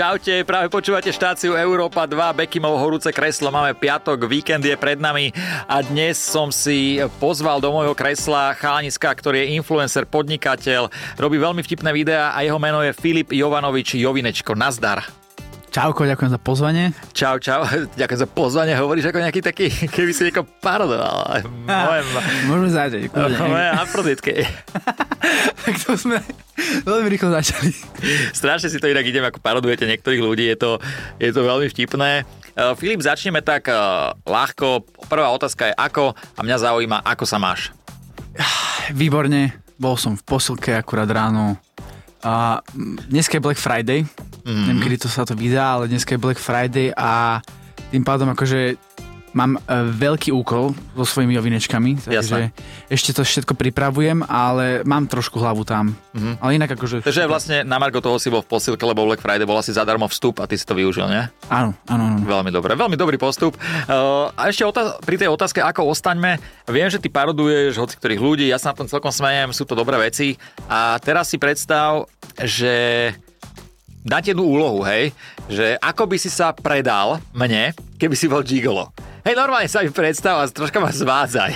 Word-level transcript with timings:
Čaute, 0.00 0.48
práve 0.48 0.72
počúvate 0.72 1.12
štáciu 1.12 1.60
Európa 1.60 2.08
2, 2.08 2.32
Bekimov 2.32 2.72
horúce 2.80 3.12
kreslo, 3.12 3.52
máme 3.52 3.76
piatok, 3.76 4.24
víkend 4.24 4.64
je 4.64 4.72
pred 4.72 4.96
nami 4.96 5.28
a 5.68 5.84
dnes 5.84 6.16
som 6.16 6.48
si 6.48 6.96
pozval 7.20 7.60
do 7.60 7.68
môjho 7.68 7.92
kresla 7.92 8.56
chalaniska, 8.56 9.12
ktorý 9.12 9.44
je 9.44 9.60
influencer, 9.60 10.08
podnikateľ, 10.08 10.88
robí 11.20 11.36
veľmi 11.36 11.60
vtipné 11.60 11.92
videá 11.92 12.32
a 12.32 12.40
jeho 12.40 12.56
meno 12.56 12.80
je 12.80 12.96
Filip 12.96 13.28
Jovanovič 13.28 14.00
Jovinečko. 14.00 14.56
Nazdar. 14.56 15.04
Čauko, 15.70 16.02
ďakujem 16.02 16.34
za 16.34 16.40
pozvanie. 16.42 16.90
Čau, 17.14 17.38
čau, 17.38 17.62
ďakujem 18.00 18.20
za 18.26 18.26
pozvanie. 18.26 18.74
Hovoríš 18.74 19.14
ako 19.14 19.22
nejaký 19.22 19.38
taký, 19.38 19.70
keby 19.70 20.10
si 20.10 20.26
nieko 20.26 20.42
parodoval. 20.42 21.46
Moje, 21.46 22.02
Môžeme 22.50 22.70
začať. 22.74 23.06
Moje 23.14 23.68
afroditky. 23.78 24.34
tak 25.62 25.74
to 25.78 25.94
sme 25.94 26.18
veľmi 26.82 27.06
rýchlo 27.14 27.30
začali. 27.30 27.70
Strašne 28.34 28.66
si 28.66 28.82
to 28.82 28.90
inak 28.90 29.06
idem, 29.06 29.22
ako 29.22 29.38
parodujete 29.38 29.86
niektorých 29.86 30.18
ľudí. 30.18 30.50
Je 30.50 30.58
to, 30.58 30.82
je 31.22 31.30
to 31.30 31.46
veľmi 31.46 31.70
vtipné. 31.70 32.26
Uh, 32.58 32.74
Filip, 32.74 32.98
začneme 32.98 33.38
tak 33.38 33.70
uh, 33.70 34.10
ľahko. 34.26 34.82
Prvá 35.06 35.30
otázka 35.30 35.70
je 35.70 35.74
ako 35.78 36.18
a 36.18 36.40
mňa 36.42 36.56
zaujíma, 36.66 36.98
ako 37.06 37.24
sa 37.30 37.38
máš. 37.38 37.70
Výborne. 38.90 39.54
Bol 39.78 39.94
som 39.94 40.18
v 40.18 40.22
posilke 40.26 40.74
akurát 40.74 41.06
ráno. 41.06 41.54
A 42.20 42.60
dneska 43.08 43.38
je 43.38 43.44
Black 43.46 43.56
Friday, 43.56 44.04
Mm-hmm. 44.40 44.66
Neviem, 44.66 44.80
kedy 44.84 44.96
to 45.04 45.08
sa 45.08 45.22
to 45.28 45.34
vydá, 45.36 45.78
ale 45.78 45.90
dneska 45.90 46.16
je 46.16 46.20
Black 46.20 46.40
Friday 46.40 46.92
a 46.96 47.40
tým 47.90 48.04
pádom 48.06 48.30
akože 48.32 48.78
mám 49.32 49.56
e, 49.56 49.60
veľký 49.94 50.34
úkol 50.34 50.74
so 50.98 51.04
svojimi 51.06 51.38
ovinečkami, 51.38 52.02
takže 52.02 52.50
ešte 52.90 53.10
to 53.14 53.22
všetko 53.22 53.54
pripravujem, 53.54 54.26
ale 54.26 54.82
mám 54.82 55.06
trošku 55.06 55.38
hlavu 55.38 55.62
tam. 55.62 55.94
Mm-hmm. 56.14 56.34
Ale 56.42 56.50
inak 56.58 56.70
akože... 56.74 57.06
Takže 57.06 57.30
vlastne 57.30 57.62
na 57.62 57.78
Margo 57.78 58.02
toho 58.02 58.18
si 58.18 58.26
bol 58.26 58.42
v 58.42 58.50
posilke, 58.50 58.82
lebo 58.82 59.06
Black 59.06 59.22
Friday 59.22 59.46
bol 59.46 59.58
asi 59.58 59.70
zadarmo 59.70 60.10
vstup 60.10 60.42
a 60.42 60.50
ty 60.50 60.58
si 60.58 60.66
to 60.66 60.74
využil, 60.74 61.06
nie? 61.06 61.22
Áno, 61.46 61.74
áno, 61.86 62.02
áno. 62.10 62.16
Veľmi 62.26 62.50
dobre, 62.50 62.74
veľmi 62.74 62.98
dobrý 62.98 63.16
postup. 63.18 63.54
Uh, 63.86 64.30
a 64.34 64.50
ešte 64.50 64.66
otáz- 64.66 64.98
pri 65.06 65.16
tej 65.18 65.30
otázke, 65.30 65.62
ako 65.62 65.94
ostaňme, 65.94 66.42
viem, 66.66 66.90
že 66.90 66.98
ty 66.98 67.06
paroduješ 67.06 67.78
hoci 67.78 67.94
ktorých 67.98 68.22
ľudí, 68.22 68.46
ja 68.50 68.58
sa 68.58 68.74
na 68.74 68.82
tom 68.82 68.90
celkom 68.90 69.14
smejem, 69.14 69.54
sú 69.54 69.62
to 69.62 69.78
dobré 69.78 69.98
veci. 69.98 70.34
A 70.66 70.98
teraz 70.98 71.30
si 71.30 71.38
predstav, 71.38 72.10
že 72.42 73.14
dať 74.04 74.32
jednu 74.32 74.44
úlohu, 74.44 74.80
hej, 74.88 75.12
že 75.48 75.76
ako 75.80 76.08
by 76.08 76.16
si 76.16 76.32
sa 76.32 76.56
predal 76.56 77.20
mne, 77.36 77.76
keby 78.00 78.14
si 78.16 78.26
bol 78.26 78.40
gigolo. 78.40 78.92
Hej, 79.24 79.36
normálne 79.36 79.68
sa 79.68 79.84
mi 79.84 79.92
predstav 79.92 80.40
a 80.40 80.48
troška 80.48 80.80
ma 80.80 80.88
zvádzaj. 80.88 81.52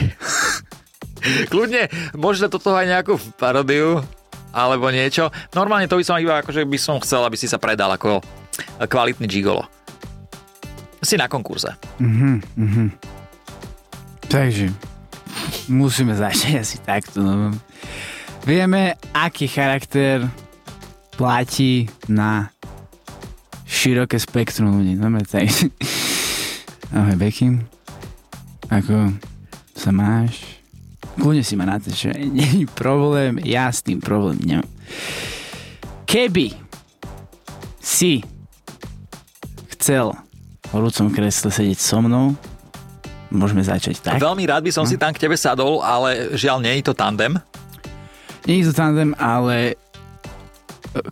Kľudne, 1.53 1.89
možno 2.13 2.53
toto 2.53 2.77
aj 2.77 2.85
nejakú 2.85 3.17
parodiu, 3.41 4.05
alebo 4.53 4.93
niečo. 4.93 5.33
Normálne 5.57 5.89
to 5.89 5.97
by 5.97 6.05
som 6.05 6.21
iba, 6.21 6.45
akože 6.45 6.69
by 6.69 6.79
som 6.79 7.01
chcel, 7.01 7.25
aby 7.25 7.35
si 7.35 7.49
sa 7.49 7.57
predal 7.57 7.91
ako 7.97 8.21
kvalitný 8.85 9.27
gigolo. 9.27 9.65
Si 11.01 11.17
na 11.17 11.29
konkurze. 11.29 11.73
Mhm, 12.01 12.33
mhm. 12.61 12.87
Takže, 14.29 14.73
musíme 15.69 16.13
začať 16.17 16.61
asi 16.61 16.77
takto. 16.81 17.21
No. 17.21 17.53
Vieme, 18.45 19.01
aký 19.17 19.49
charakter 19.49 20.29
platí 21.15 21.87
na 22.11 22.51
široké 23.65 24.19
spektrum 24.19 24.83
ľudí. 24.83 24.99
Dobre, 24.99 25.23
tak. 25.27 25.47
Ahoj, 26.97 27.17
Becky. 27.19 27.59
Ako 28.71 29.15
sa 29.75 29.91
máš? 29.95 30.43
Kľudne 31.15 31.47
si 31.47 31.55
ma 31.55 31.67
na 31.67 31.79
to, 31.79 31.95
že 31.95 32.11
není 32.39 32.67
problém, 32.67 33.39
ja 33.47 33.71
s 33.71 33.83
tým 33.83 34.03
problém 34.03 34.39
nemám. 34.43 34.71
Keby 36.05 36.55
si 37.79 38.23
chcel 39.75 40.15
v 40.67 40.71
horúcom 40.73 41.11
kresle 41.11 41.51
sedieť 41.51 41.79
so 41.79 41.99
mnou, 42.03 42.35
môžeme 43.31 43.63
začať 43.63 44.01
tak. 44.03 44.23
Veľmi 44.23 44.47
rád 44.47 44.63
by 44.67 44.73
som 44.75 44.87
no. 44.87 44.91
si 44.91 44.97
tam 44.99 45.11
k 45.11 45.23
tebe 45.23 45.35
sadol, 45.35 45.83
ale 45.83 46.35
žiaľ, 46.39 46.63
nie 46.63 46.79
je 46.81 46.91
to 46.91 46.95
tandem. 46.95 47.39
Nie 48.47 48.63
je 48.63 48.71
to 48.71 48.75
tandem, 48.77 49.13
ale 49.19 49.79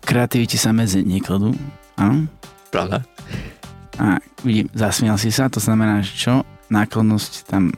kreativiti 0.03 0.55
sa 0.55 0.71
medzi 0.71 1.03
nekladú. 1.03 1.51
Áno? 1.99 2.27
Pravda. 2.71 3.03
A 4.01 4.17
vidím, 4.41 4.67
zasmial 4.73 5.19
si 5.21 5.29
sa, 5.29 5.51
to 5.51 5.61
znamená, 5.61 6.01
že 6.01 6.13
čo? 6.17 6.33
Náklonnosť 6.73 7.31
tam 7.45 7.69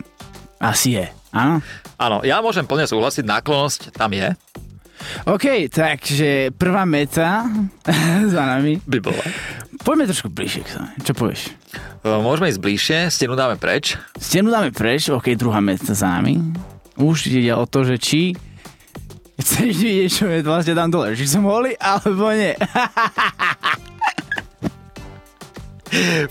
asi 0.64 0.96
je. 0.96 1.06
Áno? 1.36 1.60
Áno, 2.00 2.24
ja 2.24 2.40
môžem 2.40 2.64
plne 2.64 2.88
súhlasiť, 2.88 3.28
náklonnosť 3.28 3.82
tam 3.92 4.16
je. 4.16 4.32
OK, 5.28 5.68
takže 5.68 6.56
prvá 6.56 6.88
meta 6.88 7.44
za 8.34 8.44
nami. 8.48 8.80
By 8.88 9.00
bola. 9.04 9.26
Poďme 9.84 10.10
trošku 10.10 10.32
bližšie 10.32 10.62
k 10.66 10.70
sa. 10.72 10.82
Čo 11.04 11.14
povieš? 11.14 11.52
Môžeme 12.02 12.50
ísť 12.50 12.62
bližšie, 12.64 12.98
stenu 13.12 13.36
dáme 13.36 13.60
preč. 13.60 14.00
Stenu 14.18 14.50
dáme 14.50 14.72
preč, 14.72 15.12
OK, 15.12 15.36
druhá 15.36 15.60
meta 15.60 15.92
za 15.92 16.10
nami. 16.10 16.40
Už 16.96 17.28
ide 17.28 17.52
o 17.52 17.68
to, 17.68 17.84
že 17.84 18.00
či 18.00 18.22
Chceš 19.46 19.78
vidieť, 19.78 20.10
čo 20.10 20.26
je 20.26 20.42
vlastne 20.42 20.74
tam 20.74 20.90
dole? 20.90 21.14
Či 21.14 21.30
som 21.30 21.46
holý, 21.46 21.78
alebo 21.78 22.34
nie? 22.34 22.58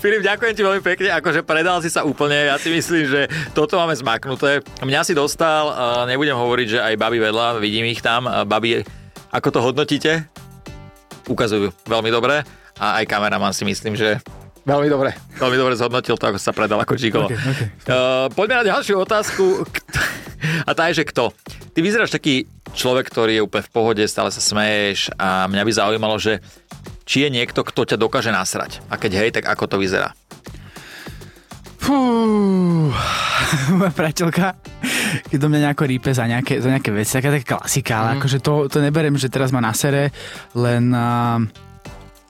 Filip, 0.03 0.19
ďakujem 0.19 0.51
ti 0.51 0.61
veľmi 0.61 0.83
pekne, 0.83 1.15
akože 1.15 1.47
predal 1.47 1.79
si 1.79 1.87
sa 1.87 2.03
úplne, 2.03 2.51
ja 2.51 2.59
si 2.59 2.67
myslím, 2.67 3.07
že 3.07 3.31
toto 3.55 3.79
máme 3.79 3.95
zmaknuté. 3.95 4.59
Mňa 4.83 5.07
si 5.07 5.15
dostal, 5.15 5.71
nebudem 6.11 6.35
hovoriť, 6.35 6.67
že 6.67 6.83
aj 6.83 6.99
baby 6.99 7.23
vedľa, 7.23 7.63
vidím 7.63 7.87
ich 7.87 8.03
tam, 8.03 8.27
baby, 8.51 8.83
ako 9.31 9.47
to 9.47 9.63
hodnotíte? 9.63 10.27
Ukazujú 11.31 11.71
veľmi 11.87 12.11
dobre 12.11 12.43
a 12.83 12.99
aj 12.99 13.07
kameraman 13.07 13.55
si 13.55 13.63
myslím, 13.63 13.95
že 13.95 14.19
Veľmi 14.65 14.89
dobre, 14.89 15.13
veľmi 15.37 15.57
dobre 15.61 15.77
zhodnotil 15.77 16.17
to, 16.17 16.25
ako 16.25 16.41
sa 16.41 16.49
predal 16.49 16.81
ako 16.81 16.97
Gigolo. 16.97 17.29
Okay, 17.29 17.37
okay. 17.37 17.69
Uh, 17.85 18.25
poďme 18.33 18.65
na 18.65 18.73
ďalšiu 18.73 18.97
otázku. 18.97 19.61
A 20.69 20.73
tá 20.73 20.89
je, 20.89 21.05
že 21.05 21.05
kto? 21.05 21.29
Ty 21.69 21.79
vyzeráš 21.85 22.17
taký 22.17 22.49
človek, 22.75 23.07
ktorý 23.07 23.39
je 23.39 23.45
úplne 23.45 23.63
v 23.63 23.73
pohode, 23.73 24.03
stále 24.05 24.29
sa 24.29 24.43
smeješ 24.43 25.15
a 25.15 25.47
mňa 25.47 25.63
by 25.63 25.71
zaujímalo, 25.71 26.15
že 26.19 26.43
či 27.07 27.25
je 27.25 27.29
niekto, 27.31 27.63
kto 27.63 27.87
ťa 27.87 27.97
dokáže 27.97 28.29
nasrať. 28.29 28.83
A 28.91 28.99
keď 28.99 29.11
hej, 29.23 29.29
tak 29.31 29.47
ako 29.47 29.65
to 29.65 29.77
vyzerá? 29.79 30.11
Fú, 31.79 31.95
moja 33.79 33.93
priateľka, 33.93 34.57
keď 35.29 35.37
do 35.37 35.47
mňa 35.47 35.59
nejako 35.69 35.85
rípe 35.85 36.09
za 36.11 36.25
nejaké, 36.25 36.57
za 36.57 36.69
nejaké 36.73 36.89
veci, 36.89 37.13
taká 37.13 37.29
taká 37.29 37.47
klasika, 37.61 37.93
ale 38.01 38.09
mm. 38.09 38.15
akože 38.19 38.37
to, 38.41 38.53
to 38.67 38.77
neberiem, 38.81 39.15
že 39.15 39.29
teraz 39.29 39.53
ma 39.53 39.61
nasere, 39.61 40.09
len 40.57 40.91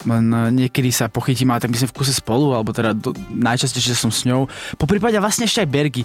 len 0.06 0.26
niekedy 0.54 0.94
sa 0.94 1.10
pochytím, 1.10 1.50
ale 1.50 1.66
tak 1.66 1.74
my 1.74 1.78
sme 1.82 1.90
v 1.90 1.98
kuse 1.98 2.14
spolu, 2.14 2.54
alebo 2.54 2.70
teda 2.70 2.94
do, 2.94 3.12
najčastejšie 3.34 3.98
som 3.98 4.14
s 4.14 4.24
ňou. 4.30 4.46
Po 4.78 4.86
prípade 4.86 5.18
vlastne 5.18 5.50
ešte 5.50 5.66
aj 5.66 5.70
Bergy. 5.70 6.04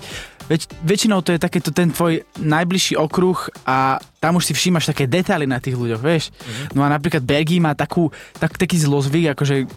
Več, 0.50 0.66
väčšinou 0.82 1.22
to 1.22 1.30
je 1.30 1.38
takéto 1.38 1.70
ten 1.70 1.94
tvoj 1.94 2.26
najbližší 2.42 2.98
okruh 2.98 3.38
a 3.62 4.02
tam 4.18 4.42
už 4.42 4.50
si 4.50 4.52
všímaš 4.52 4.90
také 4.90 5.06
detaily 5.06 5.46
na 5.46 5.62
tých 5.62 5.78
ľuďoch, 5.78 6.02
vieš. 6.02 6.34
Mm-hmm. 6.34 6.66
No 6.74 6.82
a 6.82 6.90
napríklad 6.90 7.22
Bergy 7.22 7.62
má 7.62 7.78
takú, 7.78 8.10
tak, 8.42 8.58
taký 8.58 8.74
zlozvyk, 8.82 9.38
akože 9.38 9.70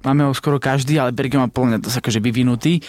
máme 0.00 0.24
ho 0.24 0.32
skoro 0.32 0.56
každý, 0.56 0.96
ale 0.96 1.12
Bergy 1.12 1.36
má 1.36 1.52
plne 1.52 1.76
dosť 1.76 2.00
akože 2.00 2.24
vyvinutý. 2.24 2.80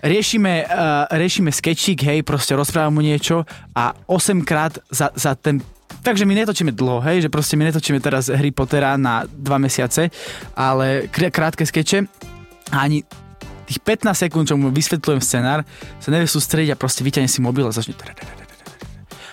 Riešime, 0.00 0.64
uh, 0.72 1.04
riešime 1.12 1.52
sketchik, 1.52 2.00
hej, 2.00 2.24
proste 2.24 2.56
rozprávam 2.56 2.96
mu 2.96 3.04
niečo 3.04 3.44
a 3.76 3.92
8 4.08 4.40
krát 4.48 4.80
za, 4.88 5.12
za 5.12 5.36
ten 5.36 5.60
Takže 6.00 6.24
my 6.24 6.32
netočíme 6.32 6.72
dlho, 6.72 7.04
hej, 7.04 7.28
že 7.28 7.28
proste 7.28 7.60
my 7.60 7.68
netočíme 7.68 8.00
teraz 8.00 8.32
Harry 8.32 8.54
Pottera 8.56 8.96
na 8.96 9.28
dva 9.28 9.60
mesiace, 9.60 10.08
ale 10.56 11.12
krátke 11.12 11.66
skeče 11.68 12.08
a 12.72 12.76
ani 12.88 13.04
tých 13.70 13.78
15 13.78 14.26
sekúnd, 14.26 14.44
čo 14.50 14.58
mu 14.58 14.74
vysvetľujem 14.74 15.22
scenár, 15.22 15.62
sa 16.02 16.10
nevie 16.10 16.26
sústrediť 16.26 16.74
a 16.74 16.76
proste 16.76 17.06
vyťahne 17.06 17.30
si 17.30 17.38
mobil 17.38 17.62
a 17.62 17.70
začne 17.70 17.94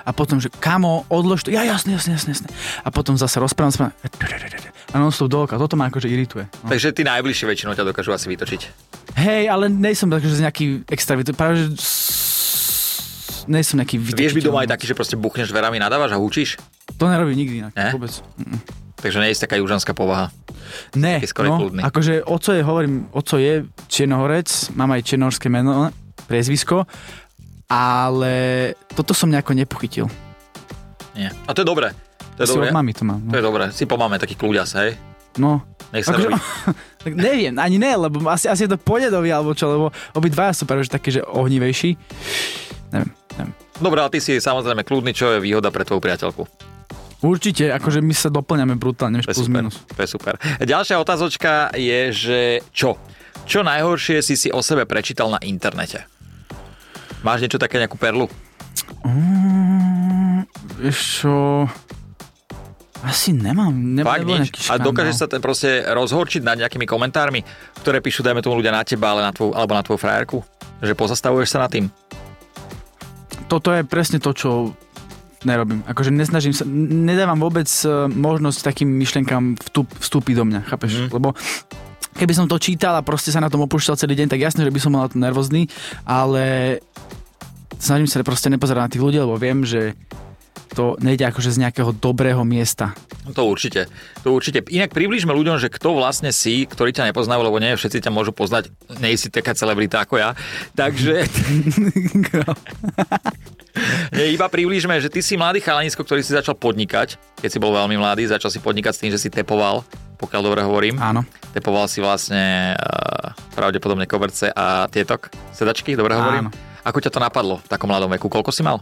a 0.08 0.16
potom, 0.16 0.40
že 0.40 0.48
kamo, 0.48 1.04
odlož 1.12 1.44
to, 1.44 1.52
ja 1.52 1.68
jasne, 1.68 1.92
jasne, 1.92 2.16
jasne, 2.16 2.32
jasne. 2.32 2.48
A 2.80 2.88
potom 2.96 3.20
zase 3.20 3.44
rozprávam 3.44 3.76
sa 3.76 3.92
a 4.88 4.96
non 4.96 5.12
stop 5.12 5.28
dolka, 5.28 5.60
toto 5.60 5.76
ma 5.76 5.92
akože 5.92 6.08
irituje. 6.08 6.48
No. 6.64 6.72
Takže 6.72 6.96
tí 6.96 7.04
najbližšie 7.04 7.44
väčšinou 7.44 7.76
ťa 7.76 7.84
dokážu 7.84 8.16
asi 8.16 8.32
vytočiť. 8.32 8.62
Hej, 9.20 9.52
ale 9.52 9.68
nejsem 9.68 10.08
akože 10.08 10.40
nejaký 10.48 10.88
extra, 10.88 11.20
práve 11.36 11.60
že 11.60 11.66
nie 13.52 13.64
som 13.68 13.84
nejaký 13.84 14.00
Vieš 14.00 14.36
byť 14.40 14.48
doma 14.48 14.64
aj 14.64 14.72
taký, 14.80 14.88
že 14.88 14.96
proste 14.96 15.20
buchneš 15.20 15.52
dverami, 15.52 15.76
nadávaš 15.76 16.16
a 16.16 16.18
húčiš? 16.20 16.56
To 16.96 17.12
nerobí 17.12 17.36
nikdy 17.36 17.68
inak, 17.68 17.76
ne? 17.76 17.92
vôbec. 17.92 18.16
Mm. 18.40 18.87
Takže 18.98 19.22
nie 19.22 19.30
je 19.30 19.42
taká 19.42 19.56
južanská 19.62 19.94
povaha. 19.94 20.34
Ne, 20.98 21.22
no, 21.22 21.72
akože 21.80 22.28
oco 22.28 22.52
je, 22.52 22.62
hovorím, 22.66 23.08
oco 23.14 23.36
je 23.40 23.64
Černohorec, 23.88 24.76
mám 24.76 24.92
aj 24.92 25.06
černohorské 25.06 25.48
meno, 25.48 25.94
priezvisko, 26.28 26.84
ale 27.72 28.34
toto 28.92 29.16
som 29.16 29.32
nejako 29.32 29.56
nepochytil. 29.56 30.06
Nie. 31.16 31.32
A 31.48 31.56
to 31.56 31.64
je 31.64 31.68
dobré. 31.68 31.96
To 32.36 32.44
je 32.44 32.52
dobré. 32.52 32.70
mami 32.74 32.92
to 32.92 33.08
mám. 33.08 33.24
No. 33.24 33.32
To 33.32 33.38
je 33.40 33.46
dobré. 33.46 33.64
Si 33.72 33.88
po 33.88 33.96
máme 33.96 34.20
taký 34.20 34.36
kľúďas, 34.36 34.76
hej? 34.76 35.00
No. 35.40 35.64
Nech 35.96 36.04
sa 36.04 36.18
akože, 36.18 36.30
tak 37.08 37.12
neviem, 37.16 37.56
ani 37.56 37.80
ne, 37.80 37.96
lebo 37.96 38.20
asi, 38.28 38.52
asi 38.52 38.68
je 38.68 38.76
to 38.76 38.82
podedový, 38.82 39.32
alebo 39.32 39.56
čo, 39.56 39.72
lebo 39.72 39.86
obidvaja 40.12 40.52
sú 40.52 40.68
práve 40.68 40.84
že 40.84 40.92
takí, 40.92 41.16
že 41.16 41.24
ohnivejší 41.24 41.96
neviem, 42.92 43.12
neviem. 43.36 43.54
Dobre, 43.78 44.00
ale 44.02 44.12
ty 44.14 44.20
si 44.24 44.34
samozrejme 44.40 44.82
kľudný, 44.82 45.12
čo 45.14 45.38
je 45.38 45.44
výhoda 45.44 45.70
pre 45.70 45.86
tvoju 45.86 46.02
priateľku? 46.02 46.44
Určite, 47.18 47.74
akože 47.74 48.00
my 48.00 48.14
sa 48.14 48.30
doplňame 48.30 48.78
brutálne, 48.78 49.26
To 49.26 49.34
plus 49.34 49.50
super. 49.50 49.66
minus. 49.66 49.82
To 49.90 50.02
je 50.06 50.10
super. 50.10 50.34
Ďalšia 50.62 51.02
otázočka 51.02 51.74
je, 51.74 52.00
že 52.14 52.40
čo? 52.70 52.94
Čo 53.50 53.66
najhoršie 53.66 54.22
si 54.22 54.38
si 54.38 54.54
o 54.54 54.62
sebe 54.62 54.86
prečítal 54.86 55.34
na 55.34 55.42
internete? 55.42 56.06
Máš 57.26 57.42
niečo 57.42 57.58
také, 57.58 57.82
nejakú 57.82 57.98
perlu? 57.98 58.30
Mm, 59.02 60.46
vieš 60.78 61.26
čo... 61.26 61.34
Asi 63.02 63.30
nemám. 63.30 63.74
Ne, 63.74 64.02
Fakt 64.02 64.26
nič? 64.26 64.70
A 64.74 64.82
dokážeš 64.82 65.16
sa 65.22 65.28
ten 65.30 65.38
proste 65.38 65.86
rozhorčiť 65.86 66.42
nad 66.42 66.58
nejakými 66.58 66.90
komentármi, 66.90 67.46
ktoré 67.82 68.02
píšu, 68.02 68.26
dajme 68.26 68.42
tomu 68.42 68.58
ľudia 68.58 68.74
na 68.74 68.82
teba, 68.82 69.14
ale 69.14 69.22
na 69.22 69.30
tvoju, 69.34 69.54
alebo 69.54 69.74
na 69.78 69.86
tvoju 69.86 70.02
frajerku? 70.02 70.42
Že 70.82 70.94
pozastavuješ 70.98 71.50
sa 71.50 71.66
nad 71.66 71.70
tým? 71.70 71.90
Toto 73.48 73.70
je 73.72 73.86
presne 73.86 74.18
to, 74.20 74.34
čo 74.34 74.50
nerobím. 75.46 75.86
Akože 75.86 76.10
nesnažím 76.10 76.56
sa, 76.56 76.66
nedávam 76.66 77.38
vôbec 77.38 77.68
e, 77.86 78.10
možnosť 78.10 78.60
takým 78.66 78.90
myšlienkam 78.90 79.58
vstup, 79.60 79.88
vstúpiť 80.02 80.34
do 80.38 80.46
mňa, 80.48 80.60
chápeš? 80.66 81.06
Mm. 81.06 81.14
Lebo 81.14 81.38
keby 82.18 82.34
som 82.34 82.50
to 82.50 82.58
čítal 82.58 82.98
a 82.98 83.06
proste 83.06 83.30
sa 83.30 83.44
na 83.44 83.52
tom 83.52 83.62
opúšťal 83.66 84.00
celý 84.00 84.18
deň, 84.18 84.34
tak 84.34 84.42
jasne, 84.42 84.66
že 84.66 84.74
by 84.74 84.80
som 84.82 84.92
mal 84.96 85.06
na 85.06 85.12
to 85.14 85.22
nervózny, 85.22 85.70
ale 86.08 86.78
snažím 87.78 88.10
sa 88.10 88.26
proste 88.26 88.50
nepozerať 88.50 88.82
na 88.82 88.92
tých 88.94 89.04
ľudí, 89.04 89.18
lebo 89.22 89.38
viem, 89.38 89.62
že 89.62 89.94
to 90.74 91.00
nejde 91.00 91.24
akože 91.26 91.56
z 91.56 91.62
nejakého 91.64 91.96
dobrého 91.96 92.44
miesta. 92.44 92.94
No 93.24 93.32
To 93.34 93.48
určite. 93.48 93.88
To 94.22 94.36
určite. 94.36 94.62
Inak 94.68 94.92
približme 94.92 95.32
ľuďom, 95.32 95.58
že 95.58 95.72
kto 95.72 95.96
vlastne 95.96 96.30
si, 96.36 96.68
ktorí 96.68 96.92
ťa 96.92 97.10
nepoznajú, 97.10 97.40
lebo 97.40 97.58
nie 97.58 97.74
všetci 97.74 98.04
ťa 98.04 98.12
môžu 98.12 98.36
poznať, 98.36 98.70
nie 99.00 99.18
si 99.18 99.32
taká 99.32 99.56
celebrita 99.56 100.04
ako 100.04 100.20
ja. 100.20 100.36
Takže 100.76 101.24
nie, 104.12 104.32
iba 104.32 104.46
približme, 104.46 104.98
že 104.98 105.08
ty 105.08 105.20
si 105.20 105.34
mladý 105.34 105.60
chalanisko, 105.60 106.00
ktorý 106.00 106.20
si 106.20 106.32
začal 106.32 106.54
podnikať, 106.54 107.16
keď 107.36 107.50
si 107.50 107.58
bol 107.58 107.72
veľmi 107.72 107.96
mladý, 107.96 108.26
začal 108.26 108.48
si 108.48 108.58
podnikať 108.58 108.94
s 108.94 109.02
tým, 109.02 109.12
že 109.12 109.20
si 109.20 109.30
tepoval, 109.30 109.82
pokiaľ 110.16 110.42
dobre 110.42 110.62
hovorím. 110.62 110.98
Áno. 110.98 111.22
Tepoval 111.52 111.86
si 111.86 112.00
vlastne 112.00 112.74
uh, 112.74 113.32
pravdepodobne 113.54 114.06
koberce 114.06 114.48
a 114.48 114.86
tietok, 114.86 115.28
sedačky, 115.52 115.94
dobre 115.94 116.14
hovorím? 116.14 116.50
Áno. 116.50 116.56
Ako 116.84 116.98
ťa 117.00 117.12
to 117.12 117.20
napadlo 117.20 117.60
v 117.60 117.68
takom 117.68 117.88
mladom 117.88 118.10
veku? 118.10 118.26
Koľko 118.26 118.50
si 118.50 118.64
mal? 118.64 118.80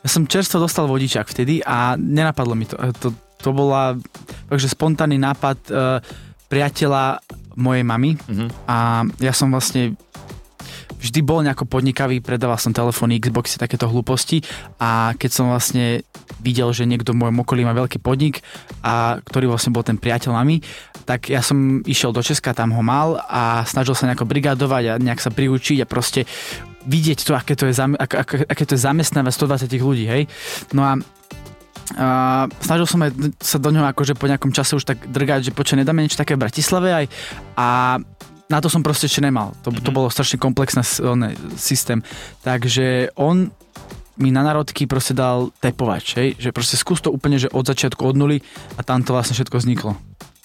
Ja 0.00 0.08
som 0.08 0.28
čerstvo 0.28 0.60
dostal 0.60 0.84
vodičák 0.84 1.24
vtedy 1.24 1.60
a 1.60 1.96
nenapadlo 1.96 2.52
mi 2.52 2.68
to. 2.68 2.76
E, 2.76 2.92
To, 2.94 3.08
to 3.40 3.50
bola 3.50 3.96
takže 4.46 4.68
spontánny 4.68 5.16
nápad 5.16 5.58
e, 5.64 5.72
priateľa 6.44 7.24
mojej 7.56 7.82
mamy 7.82 8.18
Mhm. 8.28 8.46
a 8.66 8.76
ja 9.18 9.32
som 9.32 9.48
vlastne 9.48 9.96
vždy 11.04 11.20
bol 11.20 11.44
nejako 11.44 11.68
podnikavý, 11.68 12.24
predával 12.24 12.56
som 12.56 12.72
telefóny, 12.72 13.20
Xboxy, 13.20 13.60
takéto 13.60 13.84
hlúposti 13.84 14.40
a 14.80 15.12
keď 15.20 15.30
som 15.30 15.52
vlastne 15.52 16.00
videl, 16.40 16.72
že 16.72 16.88
niekto 16.88 17.12
v 17.12 17.20
mojom 17.20 17.44
okolí 17.44 17.60
má 17.68 17.76
veľký 17.76 18.00
podnik 18.00 18.40
a 18.80 19.20
ktorý 19.20 19.52
vlastne 19.52 19.76
bol 19.76 19.84
ten 19.84 20.00
priateľ 20.00 20.32
mami, 20.32 20.64
tak 21.04 21.28
ja 21.28 21.44
som 21.44 21.84
išiel 21.84 22.16
do 22.16 22.24
Česka, 22.24 22.56
tam 22.56 22.72
ho 22.72 22.80
mal 22.80 23.20
a 23.28 23.68
snažil 23.68 23.92
sa 23.92 24.08
nejako 24.08 24.24
brigadovať 24.24 24.84
a 24.88 24.92
nejak 24.96 25.20
sa 25.20 25.28
priučiť 25.28 25.84
a 25.84 25.86
proste 25.86 26.24
vidieť 26.88 27.20
to, 27.20 27.36
aké 27.36 27.52
to 27.52 27.68
je, 27.68 27.76
zam, 27.76 27.92
ak, 27.96 28.12
ak, 28.12 28.30
aké 28.48 28.64
to 28.64 28.76
je 28.76 28.84
zamestnávať 28.84 29.32
120 29.68 29.84
ľudí, 29.84 30.08
hej. 30.08 30.22
No 30.72 30.84
a 30.88 30.96
a 32.00 32.48
snažil 32.64 32.88
som 32.88 33.04
aj 33.04 33.12
sa 33.44 33.60
do 33.60 33.68
ňoho 33.68 33.84
akože 33.92 34.16
po 34.16 34.24
nejakom 34.24 34.56
čase 34.56 34.72
už 34.72 34.88
tak 34.88 35.04
drgať, 35.04 35.52
že 35.52 35.52
počo 35.52 35.76
nedáme 35.76 36.00
niečo 36.00 36.16
také 36.16 36.32
v 36.32 36.48
Bratislave 36.48 36.88
aj 36.96 37.06
a 37.60 38.00
na 38.54 38.62
to 38.62 38.70
som 38.70 38.86
proste 38.86 39.10
ešte 39.10 39.18
nemal. 39.18 39.50
To, 39.66 39.74
to 39.74 39.90
bolo 39.90 40.06
strašne 40.06 40.38
komplexný 40.38 40.86
systém. 41.58 42.06
Takže 42.46 43.10
on 43.18 43.50
mi 44.14 44.30
na 44.30 44.46
národky 44.46 44.86
proste 44.86 45.10
dal 45.10 45.50
tepovač, 45.58 46.14
hej? 46.14 46.38
že 46.38 46.54
proste 46.54 46.78
skús 46.78 47.02
to 47.02 47.10
úplne, 47.10 47.34
že 47.34 47.50
od 47.50 47.66
začiatku, 47.66 47.98
od 47.98 48.14
nuly 48.14 48.38
a 48.78 48.86
tam 48.86 49.02
to 49.02 49.10
vlastne 49.10 49.34
všetko 49.34 49.58
vzniklo. 49.58 49.98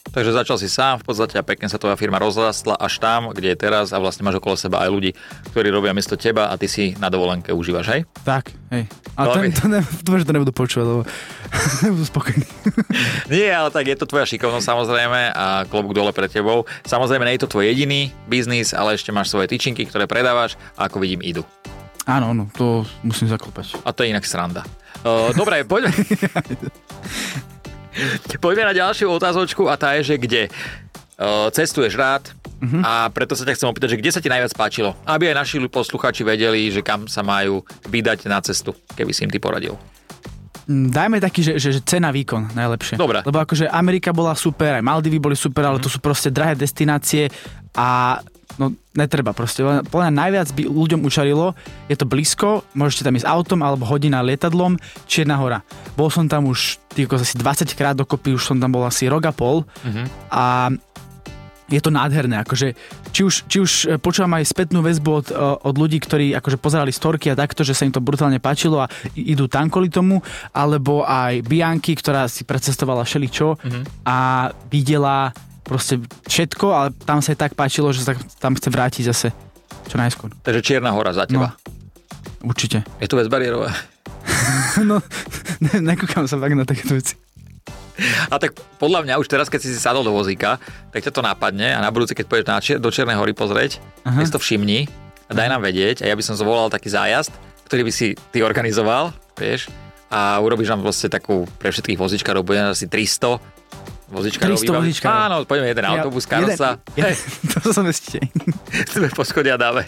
Takže 0.10 0.34
začal 0.34 0.58
si 0.58 0.66
sám 0.66 1.06
v 1.06 1.06
podstate 1.06 1.38
a 1.38 1.46
pekne 1.46 1.70
sa 1.70 1.78
tvoja 1.78 1.94
firma 1.94 2.18
rozrastla 2.18 2.74
až 2.82 2.98
tam, 2.98 3.30
kde 3.30 3.54
je 3.54 3.58
teraz 3.62 3.94
a 3.94 4.02
vlastne 4.02 4.26
máš 4.26 4.42
okolo 4.42 4.58
seba 4.58 4.82
aj 4.82 4.90
ľudí, 4.90 5.12
ktorí 5.54 5.70
robia 5.70 5.94
miesto 5.94 6.18
teba 6.18 6.50
a 6.50 6.58
ty 6.58 6.66
si 6.66 6.98
na 6.98 7.14
dovolenke 7.14 7.54
užívaš, 7.54 7.86
hej? 7.94 8.02
Tak, 8.26 8.50
hej. 8.74 8.90
A 9.14 9.22
Veľmi- 9.30 9.54
ten, 9.54 9.62
to, 9.62 9.66
ne, 9.70 9.80
to, 9.86 10.12
že 10.18 10.26
to 10.26 10.34
nebudú 10.34 10.50
počúvať, 10.50 10.86
lebo 10.90 11.02
nebudú 11.86 12.06
spokojní. 12.10 12.46
Nie, 13.34 13.54
ale 13.54 13.70
tak 13.70 13.86
je 13.86 13.98
to 14.02 14.10
tvoja 14.10 14.26
šikovnosť 14.26 14.66
samozrejme 14.66 15.22
a 15.30 15.70
klobúk 15.70 15.94
dole 15.94 16.10
pred 16.10 16.34
tebou. 16.34 16.66
Samozrejme, 16.90 17.30
nie 17.30 17.38
je 17.38 17.46
to 17.46 17.54
tvoj 17.54 17.70
jediný 17.70 18.10
biznis, 18.26 18.74
ale 18.74 18.98
ešte 18.98 19.14
máš 19.14 19.30
svoje 19.30 19.46
tyčinky, 19.54 19.86
ktoré 19.86 20.10
predávaš 20.10 20.58
a 20.74 20.90
ako 20.90 21.06
vidím 21.06 21.22
idú. 21.22 21.46
Áno, 22.10 22.34
no, 22.34 22.50
to 22.58 22.82
musím 23.06 23.30
zaklopať. 23.30 23.86
A 23.86 23.94
to 23.94 24.02
je 24.02 24.10
inak 24.10 24.26
sranda. 24.26 24.66
Uh, 25.06 25.30
dobre, 25.38 25.62
poďme. 25.62 25.94
poďme 28.40 28.70
na 28.70 28.74
ďalšiu 28.74 29.10
otázočku 29.10 29.68
a 29.68 29.76
tá 29.76 29.98
je, 30.00 30.14
že 30.14 30.16
kde? 30.18 30.44
Cestuješ 31.52 32.00
rád 32.00 32.32
uh-huh. 32.64 32.80
a 32.80 33.12
preto 33.12 33.36
sa 33.36 33.44
ťa 33.44 33.60
chcem 33.60 33.68
opýtať, 33.68 33.96
že 33.96 34.00
kde 34.00 34.12
sa 34.16 34.24
ti 34.24 34.32
najviac 34.32 34.56
páčilo? 34.56 34.96
Aby 35.04 35.36
aj 35.36 35.36
naši 35.36 35.60
posluchači 35.68 36.24
vedeli, 36.24 36.72
že 36.72 36.80
kam 36.80 37.12
sa 37.12 37.20
majú 37.28 37.60
vydať 37.92 38.24
na 38.32 38.40
cestu, 38.40 38.72
keby 38.96 39.12
si 39.12 39.28
im 39.28 39.32
ty 39.32 39.36
poradil. 39.36 39.76
Mm, 40.70 40.96
Dajme 40.96 41.18
taký, 41.20 41.44
že, 41.44 41.54
že, 41.60 41.76
že 41.76 41.82
cena 41.84 42.14
výkon 42.14 42.56
najlepšie. 42.56 42.96
Dobre. 42.96 43.20
Lebo 43.28 43.36
akože 43.42 43.68
Amerika 43.68 44.16
bola 44.16 44.32
super, 44.32 44.80
aj 44.80 44.84
Maldivy 44.86 45.20
boli 45.20 45.36
super, 45.36 45.68
ale 45.68 45.84
to 45.84 45.92
sú 45.92 46.00
proste 46.00 46.32
drahé 46.32 46.56
destinácie 46.56 47.28
a 47.76 48.22
no 48.58 48.74
netreba 48.98 49.36
proste. 49.36 49.62
Podľa 49.64 50.10
najviac 50.10 50.50
by 50.56 50.64
ľuďom 50.66 51.06
učarilo, 51.06 51.54
je 51.86 51.96
to 51.96 52.10
blízko, 52.10 52.66
môžete 52.74 53.06
tam 53.06 53.16
ísť 53.16 53.30
autom 53.30 53.62
alebo 53.62 53.86
hodina 53.86 54.24
lietadlom, 54.26 54.82
Čierna 55.06 55.38
hora. 55.38 55.62
Bol 55.94 56.10
som 56.10 56.26
tam 56.26 56.50
už 56.50 56.82
týko 56.92 57.22
asi 57.22 57.38
20 57.38 57.70
krát 57.78 57.96
dokopy, 57.96 58.34
už 58.34 58.44
som 58.44 58.58
tam 58.58 58.74
bol 58.74 58.84
asi 58.84 59.06
rok 59.06 59.30
a 59.30 59.34
pol 59.36 59.64
a 60.34 60.74
je 61.70 61.78
to 61.86 61.94
nádherné, 61.94 62.42
akože 62.42 62.74
či 63.14 63.22
už, 63.22 63.34
či 63.46 63.58
už 63.62 63.72
e, 63.86 63.88
počúvam 64.02 64.34
aj 64.42 64.50
spätnú 64.50 64.82
väzbu 64.82 65.10
od, 65.14 65.28
e, 65.30 65.38
od 65.38 65.76
ľudí, 65.78 66.02
ktorí 66.02 66.34
akože 66.34 66.58
pozerali 66.58 66.90
storky 66.90 67.30
a 67.30 67.38
takto, 67.38 67.62
že 67.62 67.78
sa 67.78 67.86
im 67.86 67.94
to 67.94 68.02
brutálne 68.02 68.42
páčilo 68.42 68.82
a 68.82 68.90
idú 69.14 69.46
tam 69.46 69.70
kvôli 69.70 69.94
tomu, 69.94 70.18
alebo 70.50 71.06
aj 71.06 71.46
Bianky, 71.46 71.94
ktorá 71.94 72.26
si 72.26 72.42
precestovala 72.42 73.06
všeličo 73.06 73.62
Mhm. 73.62 73.82
a 74.02 74.50
videla 74.74 75.30
proste 75.70 76.02
všetko, 76.26 76.66
ale 76.74 76.88
tam 77.06 77.22
sa 77.22 77.30
jej 77.30 77.38
tak 77.38 77.54
páčilo, 77.54 77.94
že 77.94 78.02
sa 78.02 78.18
tam 78.42 78.58
chce 78.58 78.74
vrátiť 78.74 79.04
zase 79.06 79.30
čo 79.86 79.96
najskôr. 80.02 80.34
Takže 80.42 80.66
Čierna 80.66 80.90
hora 80.98 81.14
za 81.14 81.30
teba. 81.30 81.54
Určite. 82.42 82.82
Je 82.98 83.06
to 83.06 83.22
bezbariérové. 83.22 83.70
No, 84.80 85.04
ne, 85.60 85.84
nekúkam 85.84 86.24
sa 86.30 86.40
fakt 86.40 86.56
na 86.56 86.64
takéto 86.64 86.96
veci. 86.96 87.18
A 88.32 88.40
tak 88.40 88.56
podľa 88.80 89.04
mňa 89.04 89.20
už 89.20 89.28
teraz, 89.28 89.52
keď 89.52 89.60
si 89.60 89.70
si 89.76 89.80
sadol 89.82 90.08
do 90.08 90.16
vozíka, 90.16 90.56
tak 90.96 91.04
ťa 91.04 91.12
to 91.12 91.20
napadne 91.20 91.76
a 91.76 91.84
na 91.84 91.92
budúci, 91.92 92.16
keď 92.16 92.26
pôjdeš 92.30 92.48
na 92.48 92.62
do 92.80 92.90
Čiernej 92.90 93.20
hory 93.20 93.36
pozrieť, 93.36 93.84
Aha. 94.08 94.24
si 94.24 94.32
to 94.32 94.40
všimni 94.40 94.88
a 95.28 95.32
daj 95.36 95.52
nám 95.52 95.62
vedieť 95.66 96.02
a 96.02 96.06
ja 96.08 96.16
by 96.16 96.24
som 96.24 96.40
zvolal 96.40 96.72
taký 96.72 96.88
zájazd, 96.88 97.36
ktorý 97.68 97.82
by 97.86 97.92
si 97.92 98.16
ty 98.32 98.40
organizoval, 98.40 99.12
vieš, 99.36 99.68
a 100.10 100.40
urobíš 100.40 100.72
nám 100.72 100.82
vlastne 100.82 101.12
takú 101.12 101.44
pre 101.60 101.70
všetkých 101.76 102.00
vozičkárov, 102.00 102.42
bude 102.42 102.72
asi 102.72 102.88
300 102.88 103.59
vozičkárov. 104.10 104.58
300 104.58 104.66
vybaviť. 104.66 104.82
vozičkárov. 104.84 105.22
Áno, 105.30 105.38
poďme 105.46 105.68
jeden 105.70 105.86
autobus, 105.86 106.24
karosa. 106.26 106.70
Jeden, 106.94 107.14
jeden, 107.16 107.62
to 107.62 107.70
som 107.72 107.86
ešte. 107.86 108.18
Sme 108.90 109.08
po 109.14 109.24
schodia 109.24 109.56
dáme. 109.56 109.86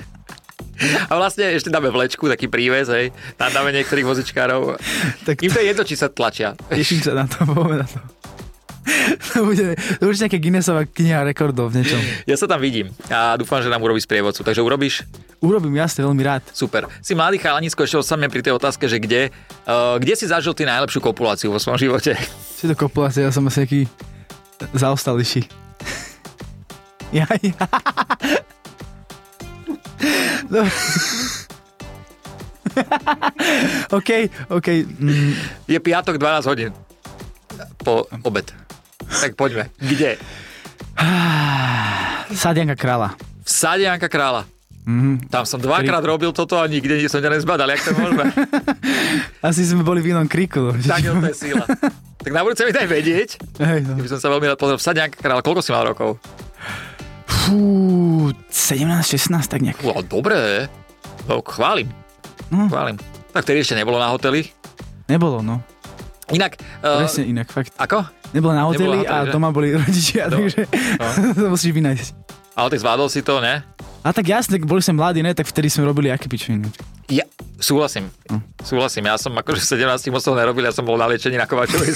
A 1.10 1.14
vlastne 1.14 1.46
ešte 1.54 1.70
dáme 1.70 1.94
vlečku, 1.94 2.26
taký 2.26 2.50
príves, 2.50 2.90
hej. 2.90 3.14
Tam 3.38 3.54
dáme 3.54 3.70
niektorých 3.70 4.06
vozičkárov. 4.06 4.82
Tak 5.30 5.46
Im 5.46 5.54
to 5.54 5.62
je 5.62 5.68
jedno, 5.70 5.84
či 5.86 5.94
sa 5.94 6.10
tlačia. 6.10 6.58
Teším 6.70 7.06
sa 7.06 7.14
na 7.20 7.26
to, 7.30 7.46
na 7.46 7.86
to. 7.86 8.00
To 9.38 9.46
bude, 9.46 9.78
to 9.78 10.04
bude 10.10 10.18
nejaká 10.18 10.42
Guinnessová 10.42 10.90
kniha 10.90 11.22
rekordov 11.22 11.70
v 11.70 11.86
niečom. 11.86 12.02
Ja 12.26 12.34
sa 12.34 12.50
tam 12.50 12.58
vidím 12.58 12.90
a 13.14 13.38
dúfam, 13.38 13.62
že 13.62 13.70
nám 13.70 13.78
urobí 13.86 14.02
sprievodcu. 14.02 14.42
Takže 14.42 14.66
urobíš 14.66 15.06
Urobím 15.42 15.74
jasne, 15.82 16.06
veľmi 16.06 16.22
rád. 16.22 16.46
Super. 16.54 16.86
Si 17.02 17.18
mladý 17.18 17.42
chalanisko, 17.42 17.82
ešte 17.82 17.98
ostaňme 17.98 18.30
pri 18.30 18.46
tej 18.46 18.54
otázke, 18.62 18.86
že 18.86 19.02
kde, 19.02 19.34
uh, 19.66 19.98
kde 19.98 20.14
si 20.14 20.30
zažil 20.30 20.54
ty 20.54 20.70
najlepšiu 20.70 21.02
kopuláciu 21.02 21.50
vo 21.50 21.58
svojom 21.58 21.82
živote? 21.82 22.14
Si 22.54 22.70
to 22.70 22.78
kopulácia, 22.78 23.26
ja 23.26 23.34
som 23.34 23.50
asi 23.50 23.66
nejaký 23.66 23.82
zaostalejší. 24.74 25.50
Ja, 27.12 27.28
ja. 27.44 27.68
Dobre. 30.48 30.72
OK, 33.92 34.10
OK. 34.48 34.68
Mm, 35.00 35.36
Je 35.68 35.80
piatok 35.80 36.18
12 36.18 36.46
hodín 36.46 36.72
po 37.84 38.08
obed. 38.24 38.48
Tak 39.22 39.36
poďme. 39.36 39.68
Kde? 39.76 40.16
Sadianka 42.32 42.76
kráľa. 42.80 43.16
V 43.44 43.50
sade 43.52 43.84
Mhm. 44.82 45.30
Tam 45.30 45.46
som 45.46 45.62
dvakrát 45.62 46.02
robil 46.02 46.34
toto 46.34 46.58
a 46.58 46.66
nikde 46.66 47.06
som 47.06 47.22
ťa 47.22 47.30
nezbadal. 47.38 47.70
Jak 47.70 47.86
to 47.86 47.92
môžeme? 47.94 48.26
Asi 49.48 49.62
sme 49.66 49.86
boli 49.86 50.02
v 50.02 50.18
inom 50.18 50.26
kriku. 50.26 50.74
tak 50.82 51.06
to 51.06 51.22
je 51.30 51.38
síla. 51.38 51.66
Tak 52.22 52.32
na 52.34 52.42
budúce 52.46 52.66
mi 52.66 52.74
daj 52.74 52.86
vedieť. 52.90 53.30
Hej, 53.62 53.86
no. 53.86 53.98
By 53.98 54.10
som 54.10 54.20
sa 54.22 54.30
veľmi 54.30 54.46
rád 54.50 54.58
pozrel. 54.58 54.78
V 54.78 54.86
sade 54.86 55.02
Janka 55.02 55.18
Krála. 55.18 55.42
Koľko 55.42 55.62
si 55.62 55.74
mal 55.74 55.86
rokov? 55.86 56.22
Fú, 57.26 58.30
17, 58.50 58.86
16, 59.18 59.50
tak 59.50 59.62
nejak. 59.66 59.82
No, 59.82 60.02
dobré. 60.06 60.70
No, 61.26 61.42
chválim. 61.42 61.90
Hm. 62.54 62.70
Chválim. 62.70 62.98
Tak 63.34 63.46
tedy 63.46 63.66
ešte 63.66 63.74
nebolo 63.74 63.98
na 63.98 64.14
hoteli. 64.14 64.50
Nebolo, 65.10 65.42
no. 65.42 65.62
Inak... 66.30 66.62
Uh, 66.86 67.04
Presne 67.04 67.26
inak, 67.28 67.50
fakt. 67.50 67.74
Ako? 67.76 68.06
Nebola 68.32 68.56
na 68.56 68.64
hoteli 68.70 68.88
Nebola 68.88 69.04
na 69.04 69.10
a 69.10 69.16
hoteli, 69.20 69.28
že? 69.28 69.34
doma 69.36 69.50
boli 69.52 69.68
rodičia, 69.76 70.24
takže 70.32 70.62
no. 71.02 71.08
to 71.38 71.48
musíš 71.52 71.72
vynájsť. 71.76 72.08
Ale 72.56 72.68
tak 72.72 72.80
zvládol 72.80 73.08
si 73.12 73.20
to, 73.24 73.40
ne? 73.44 73.64
A 74.02 74.10
tak 74.10 74.26
jasne, 74.26 74.58
boli 74.58 74.82
sme 74.82 74.98
mladí, 74.98 75.22
ne, 75.22 75.30
tak 75.38 75.46
vtedy 75.46 75.70
sme 75.70 75.86
robili 75.86 76.10
aké 76.10 76.26
pičoviny. 76.26 76.74
Ja, 77.12 77.22
súhlasím. 77.62 78.10
Hm. 78.32 78.42
Súhlasím. 78.66 79.04
Ja 79.06 79.20
som 79.22 79.36
akože 79.36 79.62
v 79.62 79.84
17 79.84 80.10
moc 80.10 80.26
toho 80.26 80.34
nerobil, 80.34 80.66
ja 80.66 80.74
som 80.74 80.82
bol 80.88 80.98
na 80.98 81.06
liečení 81.06 81.38
na 81.38 81.46
Kovačovej. 81.46 81.94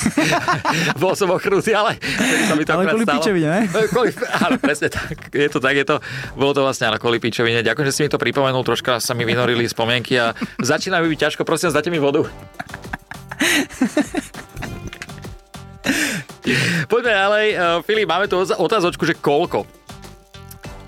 bol 1.01 1.17
som 1.17 1.33
ochrnutý, 1.33 1.73
ale 1.73 1.97
sa 2.45 2.53
mi 2.53 2.61
to 2.61 2.77
Ale 2.77 2.93
kvôli 2.93 3.07
stalo. 3.09 3.25
ne? 3.33 3.65
Kvôli, 3.95 4.11
áno, 4.37 4.59
presne 4.61 4.93
tak. 4.93 5.33
Je 5.33 5.49
to 5.49 5.57
tak, 5.57 5.73
je 5.73 5.85
to, 5.87 5.97
bolo 6.37 6.53
to 6.53 6.61
vlastne 6.61 6.93
na 6.93 7.01
kvôli 7.01 7.17
pičovine. 7.17 7.65
Ďakujem, 7.65 7.87
že 7.89 7.93
si 7.95 8.03
mi 8.05 8.09
to 8.11 8.21
pripomenul, 8.21 8.61
troška 8.61 9.01
sa 9.01 9.17
mi 9.17 9.25
vynorili 9.25 9.65
spomienky 9.65 10.19
a 10.19 10.37
začína 10.61 11.01
mi 11.01 11.09
byť 11.09 11.19
ťažko. 11.25 11.41
Prosím, 11.41 11.73
vás, 11.73 11.79
dajte 11.79 11.89
mi 11.89 11.97
vodu. 11.97 12.27
Poďme 16.91 17.11
ďalej. 17.17 17.47
Uh, 17.57 17.81
Filip, 17.81 18.05
máme 18.05 18.29
tu 18.29 18.37
otázočku, 18.37 19.07
že 19.07 19.17
koľko? 19.17 19.84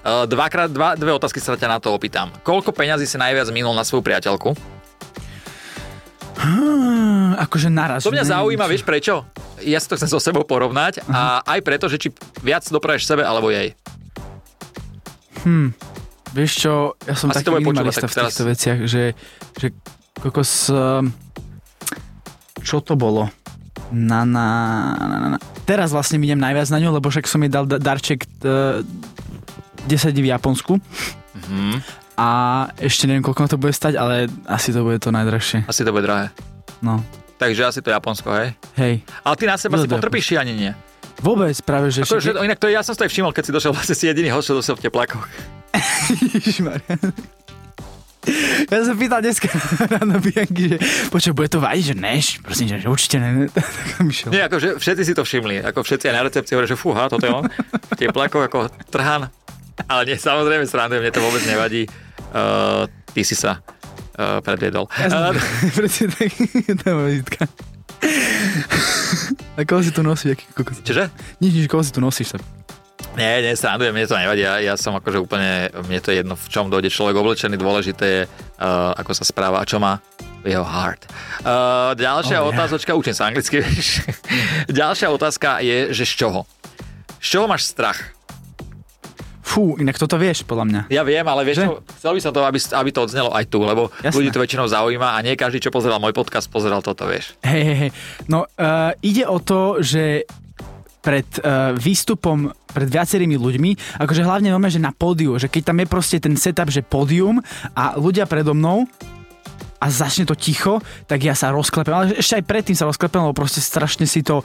Uh, 0.08 0.24
dvakrát, 0.24 0.72
dva, 0.72 0.96
dve 0.96 1.12
otázky 1.12 1.44
sa 1.44 1.60
ťa 1.60 1.68
na 1.68 1.84
to 1.84 1.92
opýtam. 1.92 2.32
Koľko 2.40 2.72
peňazí 2.72 3.04
si 3.04 3.20
najviac 3.20 3.52
minul 3.52 3.76
na 3.76 3.84
svoju 3.84 4.00
priateľku? 4.00 4.56
Hmm, 6.38 7.36
akože 7.36 7.68
naraz. 7.68 8.08
To 8.08 8.16
mňa 8.16 8.24
neviem, 8.24 8.32
zaujíma, 8.32 8.64
čo- 8.64 8.72
vieš 8.72 8.84
prečo? 8.88 9.14
Ja 9.68 9.84
si 9.84 9.90
to 9.90 10.00
chcem 10.00 10.08
so 10.08 10.22
sebou 10.22 10.48
porovnať 10.48 11.04
a 11.12 11.44
aj 11.44 11.60
preto, 11.60 11.92
že 11.92 12.00
či 12.00 12.08
viac 12.40 12.64
dopraješ 12.64 13.04
sebe 13.04 13.28
alebo 13.28 13.52
jej. 13.52 13.76
Vieš 16.32 16.52
čo, 16.56 16.74
ja 17.08 17.16
som 17.18 17.32
Asi 17.32 17.42
taký 17.42 17.58
minimalista 17.58 18.06
tak 18.06 18.12
v 18.12 18.18
týchto 18.30 18.46
veciach, 18.46 18.80
že, 18.86 19.04
že 19.58 19.68
kokos... 20.20 20.70
ehm, 20.70 21.10
Čo 22.62 22.84
to 22.84 22.94
bolo? 23.00 23.32
Na, 23.90 24.28
na, 24.28 24.48
na, 25.00 25.06
na, 25.08 25.28
na. 25.36 25.38
Teraz 25.64 25.96
vlastne 25.96 26.20
miniem 26.20 26.38
najviac 26.38 26.68
na 26.68 26.84
ňu, 26.84 26.92
lebo 26.92 27.08
však 27.08 27.24
som 27.26 27.40
jej 27.40 27.48
dal 27.48 27.64
da- 27.64 27.80
darček 27.80 28.28
e, 28.44 28.84
10 29.88 30.12
dní 30.12 30.22
v 30.27 30.32
Japonsku. 30.32 30.74
Mhm. 31.48 31.82
A 32.17 32.27
ešte 32.82 33.06
neviem, 33.06 33.22
koľko 33.22 33.46
to 33.46 33.58
bude 33.62 33.74
stať, 33.77 33.94
ale 33.94 34.25
asi 34.50 34.74
to 34.74 34.82
bude 34.82 34.98
to 34.98 35.13
najdražšie. 35.13 35.70
Asi 35.70 35.86
to 35.86 35.94
bude 35.94 36.01
drahé. 36.01 36.34
No, 36.82 37.06
Takže 37.38 37.70
asi 37.70 37.79
to 37.86 37.94
Japonsko, 37.94 38.34
hej? 38.34 38.58
hej. 38.82 39.06
Ale 39.22 39.36
ty 39.38 39.46
na 39.46 39.62
seba 39.62 39.77
No, 39.77 39.86
si 39.86 39.89
potrpíš, 39.89 40.34
ani 40.41 40.58
nie. 40.58 40.72
Vôbec 41.22 41.53
práve, 41.62 41.94
že... 41.94 42.01
Ako, 42.01 42.17
že, 42.17 42.34
inak 42.34 42.58
to 42.58 42.65
ja 42.70 42.82
som 42.82 42.98
to 42.98 43.06
aj 43.06 43.13
všimol, 43.13 43.29
keď 43.29 43.44
si 43.46 43.51
došiel, 43.53 43.74
vlastne 43.74 43.94
si 43.94 44.10
jediný 44.10 44.34
host, 44.34 44.50
čo 44.50 44.58
došiel 44.58 44.77
v 44.77 44.89
teplákoch. 44.89 45.25
Ja 48.67 48.84
som 48.84 49.00
pýtal 49.00 49.24
dneska 49.24 49.48
ráno 49.94 50.20
Bianky, 50.20 50.75
že 50.75 50.77
počo, 51.08 51.32
bude 51.32 51.48
to 51.48 51.63
vadiť, 51.63 51.94
že 51.94 51.96
neš, 51.96 52.25
prosím, 52.44 52.75
že 52.75 52.89
určite 52.89 53.22
ne. 53.24 53.29
Tak. 53.48 54.34
Nie, 54.34 54.51
akože 54.51 54.82
všetci 54.82 55.03
si 55.08 55.13
to 55.15 55.24
všimli. 55.24 55.63
Ako 55.63 55.86
všetci 55.86 56.12
aj 56.12 56.15
na 56.17 56.22
recepcii 56.27 56.53
hovoria, 56.58 56.74
že 56.74 56.77
fúha, 56.77 57.08
toto 57.08 57.24
je 57.24 57.32
on. 57.32 57.46
V 57.94 57.96
teplákoch 57.96 58.44
ako 58.51 58.60
trhan. 58.91 59.32
Ale 59.86 60.01
nie, 60.10 60.17
samozrejme, 60.17 60.65
srandujem, 60.65 61.05
mne 61.05 61.13
to 61.13 61.22
vôbec 61.22 61.43
nevadí. 61.46 61.86
Uh, 62.34 62.89
ty 63.13 63.22
si 63.22 63.38
sa 63.38 63.62
uh, 63.62 64.41
predviedol. 64.41 64.89
Ja 64.98 65.07
som, 65.13 65.19
Uh, 65.29 65.69
presne 65.77 66.10
tak, 66.10 66.34
moja 66.98 67.10
vizitka. 67.13 67.46
A 69.57 69.65
koho 69.65 69.81
si 69.81 69.93
tu 69.93 70.01
nosíš, 70.01 70.38
aký 70.38 70.46
kokos? 70.53 70.81
čože? 70.81 71.10
Nič, 71.41 71.53
nič, 71.53 71.65
koho 71.69 71.81
si 71.86 71.93
tu 71.93 72.01
nosíš 72.01 72.34
sa. 72.34 72.38
Nie, 73.17 73.41
nie, 73.41 73.57
srandujem, 73.57 73.93
mne 73.98 74.05
to 74.05 74.13
nevadí. 74.13 74.46
Ja, 74.46 74.62
ja 74.62 74.74
som 74.77 74.93
akože 74.93 75.17
úplne, 75.17 75.74
mne 75.89 76.00
to 76.01 76.13
je 76.13 76.22
jedno, 76.22 76.38
v 76.38 76.48
čom 76.53 76.69
dojde 76.69 76.93
človek 76.93 77.17
oblečený. 77.17 77.57
Dôležité 77.57 78.05
je, 78.05 78.22
uh, 78.25 78.93
ako 78.93 79.12
sa 79.17 79.25
správa 79.25 79.62
a 79.62 79.65
čo 79.65 79.81
má 79.81 79.98
jeho 80.46 80.62
heart. 80.62 81.10
Uh, 81.41 81.98
ďalšia 81.98 82.38
Oh, 82.39 82.50
yeah. 82.50 82.53
otázočka, 82.53 82.93
učím 82.93 83.17
sa 83.17 83.34
anglicky, 83.34 83.65
ďalšia 84.69 85.10
otázka 85.10 85.65
je, 85.65 85.91
že 85.98 86.03
z 86.05 86.13
čoho? 86.25 86.46
Z 87.17 87.27
čoho 87.38 87.46
máš 87.50 87.65
strach? 87.65 88.17
Fú, 89.58 89.74
inak 89.82 89.98
toto 89.98 90.22
vieš, 90.22 90.46
podľa 90.46 90.66
mňa. 90.70 90.82
Ja 90.94 91.02
viem, 91.02 91.26
ale 91.26 91.42
vieš 91.42 91.66
čo, 91.66 91.82
chcel 91.98 92.14
by 92.14 92.22
som 92.22 92.30
to, 92.30 92.46
aby, 92.46 92.62
aby 92.62 92.90
to 92.94 93.10
odznelo 93.10 93.34
aj 93.34 93.50
tu, 93.50 93.66
lebo 93.66 93.90
Jasné. 94.06 94.14
ľudí 94.14 94.30
to 94.30 94.38
väčšinou 94.38 94.70
zaujíma 94.70 95.18
a 95.18 95.26
nie 95.26 95.34
každý, 95.34 95.58
čo 95.58 95.74
pozeral 95.74 95.98
môj 95.98 96.14
podcast, 96.14 96.46
pozeral 96.46 96.86
toto, 96.86 97.10
vieš. 97.10 97.34
Hej, 97.42 97.64
hej, 97.66 97.78
hej. 97.82 97.92
No, 98.30 98.46
uh, 98.46 98.94
ide 99.02 99.26
o 99.26 99.42
to, 99.42 99.82
že 99.82 100.30
pred 101.02 101.26
uh, 101.42 101.74
výstupom 101.74 102.54
pred 102.70 102.86
viacerými 102.86 103.34
ľuďmi, 103.34 103.98
akože 103.98 104.22
hlavne 104.22 104.54
máme, 104.54 104.70
že 104.70 104.78
na 104.78 104.94
pódiu, 104.94 105.34
že 105.42 105.50
keď 105.50 105.74
tam 105.74 105.82
je 105.82 105.88
proste 105.90 106.18
ten 106.22 106.38
setup, 106.38 106.70
že 106.70 106.86
pódium 106.86 107.42
a 107.74 107.98
ľudia 107.98 108.30
predo 108.30 108.54
mnou 108.54 108.86
a 109.77 109.86
začne 109.93 110.25
to 110.25 110.34
ticho, 110.34 110.81
tak 111.05 111.22
ja 111.22 111.38
sa 111.38 111.53
rozklepem. 111.53 111.93
Ale 111.93 112.05
ešte 112.17 112.41
aj 112.41 112.46
predtým 112.50 112.74
sa 112.74 112.89
rozklepem, 112.89 113.22
lebo 113.22 113.38
proste 113.38 113.62
strašne 113.62 114.10
si 114.10 114.25
to... 114.25 114.41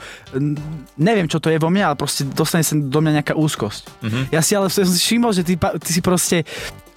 Neviem, 0.97 1.25
čo 1.25 1.41
to 1.41 1.49
je 1.49 1.57
vo 1.57 1.73
mne, 1.73 1.89
ale 1.89 1.95
proste 1.97 2.25
dostane 2.25 2.61
sa 2.61 2.77
do 2.77 2.99
mňa 3.01 3.21
nejaká 3.21 3.33
úzkosť. 3.33 3.83
Mhm. 4.05 4.21
Ja 4.29 4.45
si 4.45 4.53
ale 4.53 4.69
som 4.69 4.85
si 4.85 5.01
všimol, 5.01 5.33
že 5.33 5.41
ty, 5.41 5.57
ty 5.57 5.89
si 5.89 6.01
proste... 6.05 6.45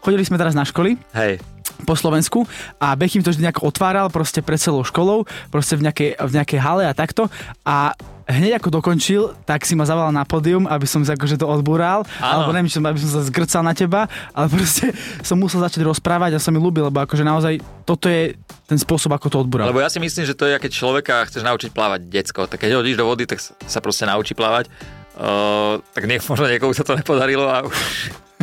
Chodili 0.04 0.22
sme 0.22 0.38
teraz 0.38 0.54
na 0.54 0.62
školy 0.62 0.94
Hej, 1.18 1.42
po 1.86 1.94
Slovensku 1.94 2.42
a 2.82 2.98
Bechim 2.98 3.22
to 3.22 3.30
vždy 3.30 3.46
nejako 3.46 3.70
otváral 3.70 4.10
proste 4.10 4.42
pred 4.42 4.58
celou 4.58 4.82
školou, 4.82 5.22
proste 5.54 5.78
v 5.78 5.86
nejakej, 5.86 6.18
v 6.18 6.32
nejakej 6.34 6.60
hale 6.60 6.84
a 6.84 6.92
takto 6.92 7.30
a 7.62 7.94
hneď 8.26 8.58
ako 8.58 8.82
dokončil, 8.82 9.38
tak 9.46 9.62
si 9.62 9.78
ma 9.78 9.86
zavolal 9.86 10.10
na 10.10 10.26
pódium, 10.26 10.66
aby 10.66 10.82
som 10.82 11.06
sa 11.06 11.14
akože 11.14 11.38
to 11.38 11.46
odbúral, 11.46 12.02
Áno. 12.18 12.26
alebo 12.26 12.50
neviem, 12.50 12.70
som, 12.70 12.82
aby 12.82 12.98
som 12.98 13.10
sa 13.10 13.22
zgrcal 13.22 13.62
na 13.62 13.70
teba, 13.70 14.10
ale 14.34 14.50
proste 14.50 14.90
som 15.28 15.38
musel 15.38 15.62
začať 15.62 15.86
rozprávať 15.86 16.36
a 16.36 16.42
sa 16.42 16.50
mi 16.50 16.58
ľúbil, 16.58 16.90
lebo 16.90 16.98
akože 17.06 17.22
naozaj 17.22 17.62
toto 17.86 18.10
je 18.10 18.34
ten 18.66 18.78
spôsob, 18.82 19.14
ako 19.14 19.26
to 19.30 19.36
odbúral. 19.46 19.70
lebo 19.70 19.78
ja 19.78 19.86
si 19.86 20.02
myslím, 20.02 20.26
že 20.26 20.34
to 20.34 20.50
je, 20.50 20.58
keď 20.58 20.72
človeka 20.74 21.14
chceš 21.30 21.46
naučiť 21.46 21.70
plávať 21.70 22.00
decko, 22.10 22.50
tak 22.50 22.66
keď 22.66 22.82
hodíš 22.82 22.98
do 22.98 23.06
vody, 23.06 23.30
tak 23.30 23.38
sa- 23.38 23.54
proste 23.78 24.02
naučí 24.02 24.34
plávať. 24.34 24.66
Uh, 25.14 25.78
tak 25.94 26.10
nie, 26.10 26.18
možno 26.30 26.50
niekomu 26.50 26.74
sa 26.74 26.82
to 26.82 26.98
nepodarilo 26.98 27.46
a 27.46 27.62
už 27.62 27.76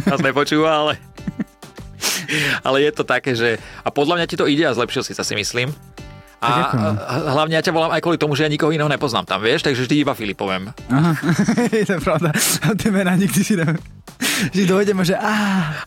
nás 0.07 0.23
nepočúva, 0.23 0.71
ale... 0.87 0.93
ale 2.67 2.83
je 2.85 2.91
to 2.91 3.03
také, 3.03 3.33
že... 3.33 3.59
A 3.83 3.89
podľa 3.89 4.21
mňa 4.21 4.25
ti 4.29 4.35
to 4.39 4.49
ide 4.49 4.63
a 4.65 4.75
zlepšil 4.75 5.03
si 5.03 5.13
sa, 5.15 5.25
si 5.25 5.35
myslím. 5.35 5.71
A, 6.43 6.49
ďakujem. 6.67 6.95
hlavne 7.31 7.53
ja 7.55 7.63
ťa 7.63 7.71
volám 7.71 7.91
aj 7.95 8.01
kvôli 8.03 8.19
tomu, 8.19 8.35
že 8.35 8.43
ja 8.43 8.51
nikoho 8.51 8.75
iného 8.75 8.91
nepoznám 8.91 9.23
tam, 9.23 9.39
vieš, 9.39 9.63
takže 9.63 9.87
vždy 9.87 10.03
iba 10.03 10.11
Filipovem. 10.11 10.75
Aha, 10.91 11.15
to 11.87 11.95
je 11.95 11.99
pravda. 12.03 12.35
A 12.67 12.75
tie 12.75 12.91
mená 12.91 13.15
nikdy 13.15 13.39
si 13.39 13.55
neviem. 13.55 13.79
Vždy 14.51 14.63
dojdeme, 14.67 15.03
že 15.07 15.15
á, 15.15 15.31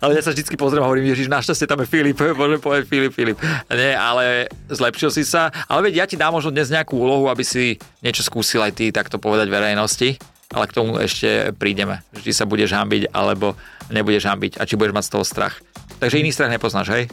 Ale 0.00 0.16
ja 0.16 0.22
sa 0.24 0.32
vždycky 0.32 0.56
pozriem 0.56 0.80
a 0.80 0.88
hovorím, 0.88 1.12
Ježiš, 1.12 1.28
našťastie 1.28 1.68
tam 1.68 1.84
je 1.84 1.88
Filip, 1.88 2.16
môžem 2.40 2.60
povedať 2.60 2.88
Filip, 2.88 3.12
Filip. 3.12 3.38
Nie, 3.68 3.96
ale 3.96 4.48
zlepšil 4.72 5.12
si 5.12 5.28
sa. 5.28 5.52
Ale 5.68 5.88
veď 5.90 6.04
ja 6.04 6.06
ti 6.08 6.16
dám 6.16 6.32
možno 6.32 6.48
dnes 6.48 6.72
nejakú 6.72 6.96
úlohu, 6.96 7.28
aby 7.28 7.44
si 7.44 7.76
niečo 8.00 8.24
skúsil 8.24 8.64
aj 8.64 8.80
ty 8.80 8.88
takto 8.88 9.20
povedať 9.20 9.52
verejnosti. 9.52 10.16
Ale 10.54 10.70
k 10.70 10.76
tomu 10.78 10.96
ešte 11.02 11.50
prídeme. 11.58 12.00
Vždy 12.14 12.32
sa 12.32 12.46
budeš 12.46 12.70
hambiť, 12.70 13.10
alebo 13.10 13.58
nebudeš 13.90 14.30
hambiť. 14.30 14.62
A 14.62 14.64
či 14.64 14.78
budeš 14.78 14.94
mať 14.94 15.06
z 15.10 15.12
toho 15.18 15.24
strach. 15.26 15.58
Takže 15.96 16.18
iný 16.18 16.30
strach 16.30 16.50
nepoznáš, 16.50 16.92
hej? 16.92 17.04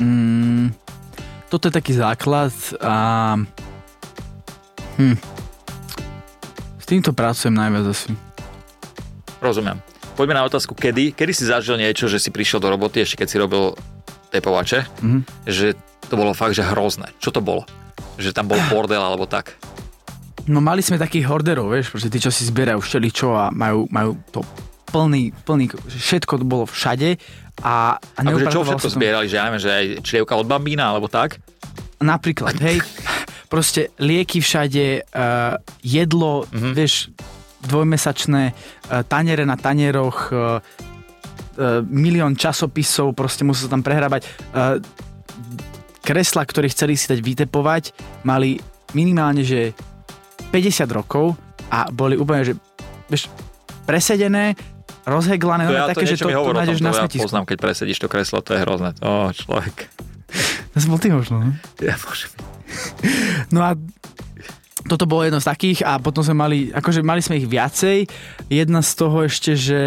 Mm, 0.00 0.72
toto 1.48 1.68
je 1.68 1.74
taký 1.74 1.92
základ 1.92 2.50
a... 2.80 3.36
Hm. 4.96 5.16
S 6.78 6.84
týmto 6.84 7.12
pracujem 7.12 7.52
najviac 7.52 7.84
asi. 7.86 8.10
Rozumiem. 9.40 9.80
Poďme 10.14 10.38
na 10.38 10.46
otázku, 10.46 10.72
kedy. 10.72 11.10
Kedy 11.12 11.32
si 11.34 11.44
zažil 11.44 11.74
niečo, 11.74 12.06
že 12.06 12.22
si 12.22 12.30
prišiel 12.30 12.62
do 12.62 12.70
roboty, 12.70 13.02
ešte 13.02 13.18
keď 13.18 13.28
si 13.28 13.36
robil 13.36 13.64
tepovače, 14.30 14.86
Mhm. 15.02 15.20
že 15.46 15.74
to 16.06 16.14
bolo 16.14 16.32
fakt, 16.32 16.54
že 16.54 16.62
hrozné. 16.62 17.10
Čo 17.18 17.34
to 17.34 17.40
bolo? 17.40 17.66
Že 18.16 18.30
tam 18.30 18.46
bol 18.46 18.60
bordel 18.68 19.00
alebo 19.00 19.26
tak. 19.26 19.58
No 20.44 20.60
mali 20.60 20.84
sme 20.84 21.00
takých 21.00 21.24
horderov, 21.24 21.72
vieš, 21.72 21.88
proste 21.88 22.12
tí, 22.12 22.20
čo 22.20 22.28
si 22.28 22.44
zbierajú 22.44 22.76
všeličo 22.78 23.32
a 23.32 23.48
majú, 23.48 23.88
majú 23.88 24.12
to 24.28 24.44
plný, 24.94 25.34
plný, 25.42 25.74
všetko 25.90 26.38
bolo 26.40 26.64
všade 26.64 27.18
a, 27.60 27.98
a 27.98 28.18
Akože 28.20 28.46
čo 28.46 28.62
všetko 28.62 28.78
sa 28.78 28.86
to- 28.86 28.94
zbierali, 28.94 29.26
že 29.26 29.34
ja 29.34 29.44
neviem, 29.44 29.58
že 29.58 29.70
aj 29.70 29.84
črievka 30.00 30.38
od 30.38 30.46
bambína 30.46 30.86
alebo 30.86 31.10
tak? 31.10 31.42
Napríklad, 31.98 32.54
hej, 32.60 32.78
proste 33.52 33.90
lieky 33.98 34.38
všade, 34.38 34.86
uh, 35.04 35.58
jedlo, 35.80 36.46
Mhm. 36.46 36.50
mm-hmm. 36.52 36.72
vieš, 36.72 36.94
dvojmesačné, 37.60 38.42
uh, 38.46 38.54
taniere 39.02 39.42
na 39.42 39.56
tanieroch, 39.56 40.18
uh, 40.28 40.60
uh, 40.60 41.80
milión 41.82 42.34
časopisov, 42.34 43.12
proste 43.12 43.42
musel 43.42 43.66
sa 43.66 43.72
tam 43.72 43.82
prehrábať. 43.82 44.22
Uh, 44.52 44.78
kresla, 46.00 46.44
ktoré 46.44 46.68
chceli 46.68 46.94
si 46.94 47.08
dať 47.08 47.18
vytepovať, 47.18 47.96
mali 48.22 48.60
minimálne, 48.92 49.40
že 49.40 49.72
50 50.52 50.84
rokov 50.92 51.32
a 51.66 51.88
boli 51.88 52.14
úplne, 52.14 52.44
že 52.44 52.54
vieš, 53.08 53.32
presedené, 53.84 54.52
rozheglané, 55.04 55.68
To 55.68 55.72
no, 55.72 55.78
ja, 55.78 55.86
také, 55.88 56.04
to 56.04 56.16
že 56.16 56.16
to, 56.20 56.28
mi 56.28 56.34
to 56.34 56.44
tom, 56.44 56.56
nájdeš 56.56 56.78
to 56.80 56.84
na 56.84 56.92
ja 56.92 56.98
smetisku. 57.04 57.24
poznám, 57.28 57.44
keď 57.46 57.56
presedíš 57.60 57.98
to 58.00 58.08
kreslo, 58.08 58.38
to 58.40 58.56
je 58.56 58.60
hrozné. 58.64 58.90
Ó, 59.00 59.30
človek. 59.30 59.88
To 60.72 60.76
som 60.80 60.90
bol 60.90 61.00
ty 61.00 61.08
možno, 61.12 61.34
no? 61.40 61.50
Ja 61.78 61.94
môžem. 62.00 62.30
No 63.54 63.62
a 63.62 63.78
toto 64.84 65.06
bolo 65.06 65.24
jedno 65.24 65.38
z 65.40 65.46
takých 65.46 65.80
a 65.86 65.96
potom 66.02 66.20
sme 66.26 66.36
mali, 66.36 66.58
akože 66.74 67.00
mali 67.00 67.22
sme 67.22 67.38
ich 67.38 67.46
viacej. 67.48 68.04
Jedna 68.50 68.82
z 68.82 68.90
toho 68.98 69.24
ešte, 69.24 69.54
že 69.54 69.80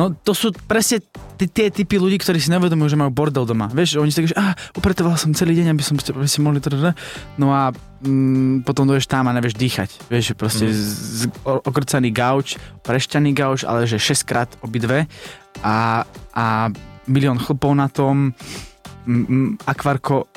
No 0.00 0.16
to 0.16 0.32
sú 0.32 0.48
presne 0.64 1.04
tí- 1.36 1.44
tie 1.52 1.68
typy 1.68 2.00
ľudí, 2.00 2.16
ktorí 2.16 2.40
si 2.40 2.48
nevedomujú, 2.48 2.96
že 2.96 2.96
majú 2.96 3.12
bordel 3.12 3.44
doma. 3.44 3.68
Vieš, 3.68 4.00
oni 4.00 4.08
si 4.08 4.24
tak, 4.24 4.32
že 4.32 4.36
ah, 4.40 4.56
upratoval 4.72 5.20
som 5.20 5.36
celý 5.36 5.52
deň, 5.60 5.76
aby 5.76 5.84
som 5.84 6.00
aby 6.00 6.24
si 6.24 6.40
mohli... 6.40 6.56
trrr." 6.56 6.96
No 7.36 7.52
a 7.52 7.68
mm, 8.00 8.64
potom 8.64 8.88
dojdeš 8.88 9.04
tam 9.04 9.28
a 9.28 9.36
nevieš 9.36 9.60
dýchať. 9.60 10.08
Vieš, 10.08 10.32
že 10.32 10.34
proste 10.40 10.64
mm. 10.64 10.72
z, 10.72 10.80
z, 10.96 11.22
okrcaný 11.44 12.08
gauč, 12.16 12.56
prešťaný 12.80 13.36
gauč, 13.36 13.68
ale 13.68 13.84
že 13.84 14.00
6 14.00 14.24
krát 14.24 14.48
obidve 14.64 15.04
a, 15.60 16.08
a 16.32 16.72
milión 17.04 17.36
chlpov 17.36 17.76
na 17.76 17.92
tom, 17.92 18.32
m, 19.04 19.12
m, 19.28 19.48
akvarko 19.68 20.32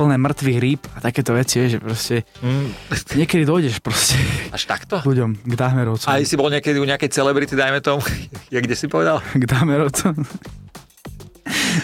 plné 0.00 0.16
mŕtvych 0.16 0.58
rýb 0.58 0.80
a 0.90 0.98
takéto 1.02 1.30
veci, 1.30 1.60
že 1.66 1.76
proste 1.76 2.24
Mm, 2.40 2.72
niekedy 3.14 3.44
dojdeš 3.44 3.78
proste 3.78 4.16
až 4.48 4.64
takto? 4.64 4.96
ľuďom 4.98 5.44
k 5.44 5.52
dámerovcom. 5.54 6.08
Aj 6.08 6.22
si 6.22 6.34
bol 6.34 6.48
niekedy 6.48 6.80
u 6.80 6.86
nejakej 6.86 7.10
celebrity, 7.10 7.52
dajme 7.52 7.78
tomu, 7.78 8.00
ja 8.54 8.58
kde 8.58 8.72
si 8.72 8.88
povedal? 8.88 9.20
K 9.34 9.44
dámerovcom. 9.44 10.16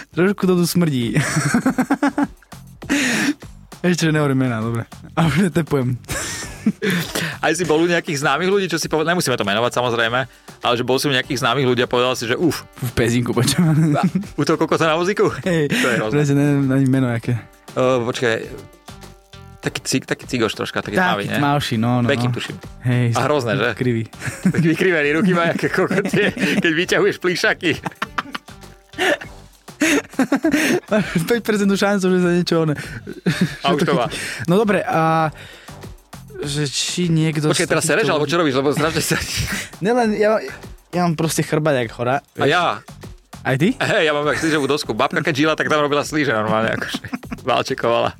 Trošku 0.09 0.43
to 0.43 0.53
tu 0.55 0.65
smrdí. 0.65 1.13
Ešte 3.79 4.09
nehovorím 4.09 4.49
mená, 4.49 4.57
dobre. 4.57 4.89
A 5.13 5.29
už 5.29 5.47
netepujem. 5.47 6.01
Aj 7.39 7.53
si 7.53 7.63
bol 7.63 7.79
u 7.79 7.87
nejakých 7.87 8.19
známych 8.19 8.49
ľudí, 8.49 8.65
čo 8.65 8.75
si 8.75 8.89
povedal, 8.89 9.13
nemusíme 9.13 9.37
to 9.37 9.45
menovať 9.45 9.71
samozrejme, 9.71 10.19
ale 10.59 10.73
že 10.73 10.83
bol 10.83 10.97
si 10.97 11.07
u 11.07 11.13
nejakých 11.13 11.39
známych 11.39 11.63
ľudí 11.63 11.79
a 11.79 11.87
povedal 11.87 12.11
si, 12.11 12.25
že 12.25 12.35
uf, 12.35 12.65
V 12.75 12.91
pezinku 12.91 13.31
počujem. 13.31 13.93
u 14.33 14.41
toho 14.41 14.57
kokota 14.57 14.83
na 14.85 14.97
vozíku? 14.97 15.29
Hej, 15.45 15.69
To 15.69 15.85
je 15.85 15.95
hrozné. 15.95 16.25
neviem 16.33 16.67
ani 16.67 16.85
meno 16.85 17.07
aké. 17.07 17.37
Uh, 17.77 18.01
počkaj, 18.09 18.41
taký, 19.61 19.79
cig, 19.85 20.03
taký 20.09 20.25
cigoš 20.25 20.57
troška, 20.57 20.81
taký 20.81 20.97
tmavý, 20.97 21.29
ne? 21.29 21.37
tmavší, 21.37 21.75
no, 21.77 22.01
no. 22.01 22.09
Bekim 22.09 22.33
no. 22.33 22.35
tuším. 22.41 22.57
Hej, 22.81 23.13
A 23.13 23.19
hrozné, 23.29 23.53
že? 23.53 23.69
Krivý. 23.77 24.09
Tak 24.53 24.63
vykrivený 24.65 25.09
ruky 25.21 25.37
má, 25.37 25.53
aké 25.53 25.69
kokotie, 25.69 26.33
keď 26.33 26.71
vyťahuješ 26.73 27.21
plíšaky. 27.21 27.77
5% 29.77 31.37
šancu, 31.69 32.05
že 32.09 32.17
sa 32.17 32.29
niečo 32.33 32.55
one. 32.65 32.73
A 33.65 33.77
už 33.77 33.85
to 33.85 33.93
má. 33.93 34.09
No 34.49 34.57
dobre, 34.57 34.81
a 34.81 35.29
že 36.41 36.65
či 36.65 37.13
niekto... 37.13 37.49
Počkaj, 37.49 37.69
z 37.69 37.71
teraz 37.77 37.85
sereš, 37.85 38.09
alebo 38.09 38.25
čo 38.25 38.41
robíš, 38.41 38.57
lebo 38.57 38.73
strašne 38.73 39.01
sa... 39.05 39.17
Nelen, 39.85 40.17
ja, 40.17 40.41
ja 40.93 41.01
mám 41.05 41.13
proste 41.13 41.45
chrbať 41.45 41.85
jak 41.85 41.89
chora. 41.93 42.15
A 42.37 42.45
ja, 42.49 42.81
Aj 43.47 43.55
ty? 43.55 43.71
hej, 43.73 44.03
ja 44.07 44.11
mám 44.11 44.27
jak 44.27 44.43
slíževú 44.43 44.67
dosku. 44.67 44.91
Babka 44.91 45.23
keď 45.23 45.33
žila, 45.33 45.53
tak 45.55 45.71
tam 45.71 45.79
robila 45.79 46.03
slíže 46.03 46.35
normálne, 46.35 46.75
akože. 46.75 46.99
Valčekovala. 47.41 48.11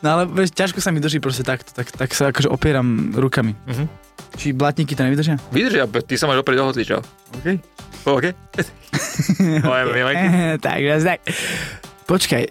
No 0.00 0.08
ale 0.10 0.22
vieš, 0.28 0.52
ťažko 0.52 0.80
sa 0.80 0.92
mi 0.92 1.00
drží 1.00 1.16
proste 1.16 1.40
takto, 1.40 1.72
tak, 1.72 1.88
tak 1.88 2.12
sa 2.12 2.28
akože 2.28 2.48
opieram 2.48 3.12
rukami. 3.12 3.56
Mhm. 3.64 3.84
Či 4.36 4.52
blatníky 4.52 4.92
to 4.92 5.00
nevydržia? 5.00 5.40
Vydržia, 5.48 5.88
ty 5.88 6.20
sa 6.20 6.28
máš 6.28 6.44
oprieť 6.44 6.60
do 6.60 6.68
hocičov. 6.68 7.00
OK. 7.40 7.46
OK? 8.04 8.24
Moje 9.64 9.82
milenky. 9.88 10.26
tak, 10.60 10.76
raz 10.84 11.02
tak. 11.02 11.24
Počkaj, 12.04 12.44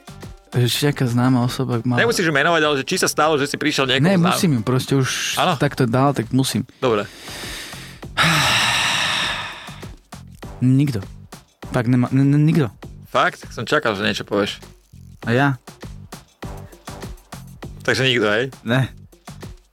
že 0.55 0.65
či 0.65 0.79
nejaká 0.83 1.05
známa 1.05 1.45
osoba 1.45 1.77
má... 1.85 1.93
Nemusíš 1.95 2.25
ju 2.25 2.33
menovať, 2.33 2.61
ale 2.63 2.75
že 2.81 2.85
či 2.85 2.97
sa 2.97 3.05
stalo, 3.05 3.37
že 3.37 3.45
si 3.45 3.53
prišiel 3.53 3.85
niekoho 3.85 4.01
Ne, 4.03 4.17
znám- 4.17 4.33
musím 4.33 4.51
ju, 4.57 4.61
proste 4.65 4.93
už 4.97 5.37
Áno. 5.37 5.53
takto 5.55 5.85
dal, 5.85 6.09
tak 6.11 6.25
musím. 6.31 6.65
Dobre. 6.81 7.05
Nikto. 10.59 11.05
Tak 11.75 11.91
nema, 11.91 12.08
n- 12.15 12.32
n- 12.32 12.48
nikto. 12.48 12.72
Fakt? 13.12 13.44
Som 13.51 13.67
čakal, 13.67 14.00
že 14.00 14.08
niečo 14.08 14.24
povieš. 14.24 14.63
A 15.27 15.36
ja? 15.36 15.48
Takže 17.84 18.08
nikto, 18.08 18.32
hej? 18.32 18.48
Ne. 18.63 18.88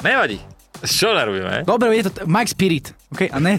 Nevadí. 0.02 0.42
Čo 0.82 1.14
nerobíme, 1.14 1.46
hej? 1.46 1.62
Dobre, 1.62 1.94
je 1.94 2.10
to 2.10 2.12
t- 2.18 2.26
Mike 2.26 2.50
Spirit, 2.50 2.90
OK? 3.14 3.30
A 3.30 3.38
ne, 3.38 3.54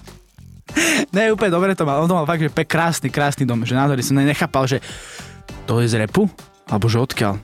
ne, 1.16 1.22
úplne 1.36 1.52
dobre 1.52 1.76
to 1.76 1.84
mal. 1.84 2.00
On 2.00 2.08
to 2.08 2.16
mal 2.16 2.24
fakt, 2.24 2.40
že 2.40 2.48
pek 2.48 2.64
krásny, 2.64 3.12
krásny 3.12 3.44
dom. 3.44 3.60
Že 3.60 3.76
nádherný 3.76 4.02
som 4.08 4.16
nechápal, 4.16 4.64
že 4.64 4.80
to 5.68 5.84
je 5.84 5.92
z 5.92 6.00
repu? 6.00 6.24
Alebo 6.64 6.88
že 6.88 6.96
odkiaľ? 6.96 7.36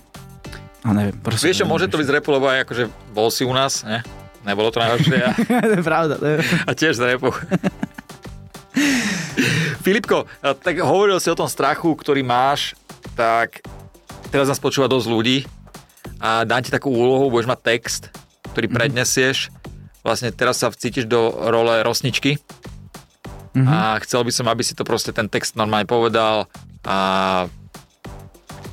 A 0.81 0.89
neviem, 0.97 1.13
proste. 1.21 1.45
Vieš 1.45 1.61
čo, 1.61 1.69
môže 1.69 1.93
to 1.93 2.01
byť 2.01 2.09
z 2.09 2.15
repu, 2.17 2.33
lebo 2.33 2.49
aj 2.49 2.65
akože 2.65 2.85
bol 3.13 3.29
si 3.29 3.45
u 3.45 3.53
nás, 3.53 3.85
ne? 3.85 4.01
Nebolo 4.49 4.73
to 4.73 4.81
najhoršie 4.81 5.19
a, 5.21 5.31
to 5.69 5.75
je 5.77 5.85
pravda. 5.85 6.15
To 6.17 6.25
je... 6.25 6.37
a 6.41 6.71
tiež 6.73 6.97
z 6.97 7.03
repu. 7.05 7.29
Filipko, 9.87 10.26
tak 10.43 10.83
hovoril 10.83 11.23
si 11.23 11.31
o 11.31 11.38
tom 11.38 11.47
strachu, 11.47 11.95
ktorý 11.95 12.26
máš, 12.26 12.75
tak 13.15 13.63
teraz 14.34 14.50
nás 14.50 14.58
počúva 14.58 14.91
dosť 14.91 15.06
ľudí 15.06 15.39
a 16.19 16.43
dám 16.43 16.67
ti 16.67 16.75
takú 16.75 16.91
úlohu, 16.91 17.30
budeš 17.30 17.47
mať 17.47 17.61
text, 17.63 18.02
ktorý 18.50 18.67
prednesieš. 18.67 19.54
Vlastne 20.02 20.34
teraz 20.34 20.58
sa 20.58 20.75
cítiš 20.75 21.06
do 21.06 21.30
role 21.30 21.87
rosničky 21.87 22.43
Mhm. 23.56 23.73
a 23.73 23.97
chcel 24.04 24.21
by 24.21 24.32
som, 24.34 24.47
aby 24.52 24.61
si 24.61 24.76
to 24.76 24.84
proste 24.84 25.17
ten 25.17 25.32
text 25.32 25.56
normálne 25.56 25.89
povedal 25.89 26.45
a 26.84 26.99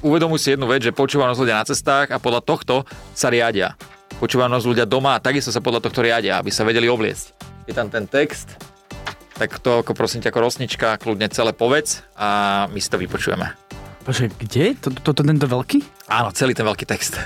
uvedomuj 0.03 0.43
si 0.43 0.51
jednu 0.51 0.67
vec, 0.67 0.83
že 0.83 0.91
počúva 0.91 1.23
nás 1.23 1.39
ľudia 1.39 1.55
na 1.55 1.63
cestách 1.63 2.11
a 2.11 2.19
podľa 2.19 2.43
tohto 2.43 2.83
sa 3.15 3.31
riadia. 3.31 3.79
Počúva 4.19 4.51
nás 4.51 4.67
ľudia 4.67 4.83
doma 4.83 5.15
a 5.15 5.23
takisto 5.23 5.55
sa 5.55 5.63
podľa 5.63 5.87
tohto 5.87 6.03
riadia, 6.03 6.35
aby 6.35 6.51
sa 6.51 6.67
vedeli 6.67 6.91
obliecť. 6.91 7.25
Je 7.63 7.71
tam 7.71 7.87
ten 7.87 8.03
text, 8.11 8.59
tak 9.43 9.59
to 9.59 9.83
ako 9.83 9.91
prosím 9.91 10.23
ťa 10.23 10.31
ako 10.31 10.39
rosnička 10.39 10.95
kľudne 11.03 11.27
celé 11.27 11.51
povedz 11.51 11.99
a 12.15 12.63
my 12.71 12.79
si 12.79 12.87
to 12.87 12.95
vypočujeme. 12.95 13.51
Počkaj, 14.07 14.39
kde? 14.39 14.79
Toto 14.79 14.99
to, 15.03 15.11
to, 15.11 15.21
tento 15.27 15.47
veľký? 15.51 15.83
Áno, 16.07 16.31
celý 16.31 16.55
ten 16.55 16.63
veľký 16.63 16.87
text. 16.87 17.19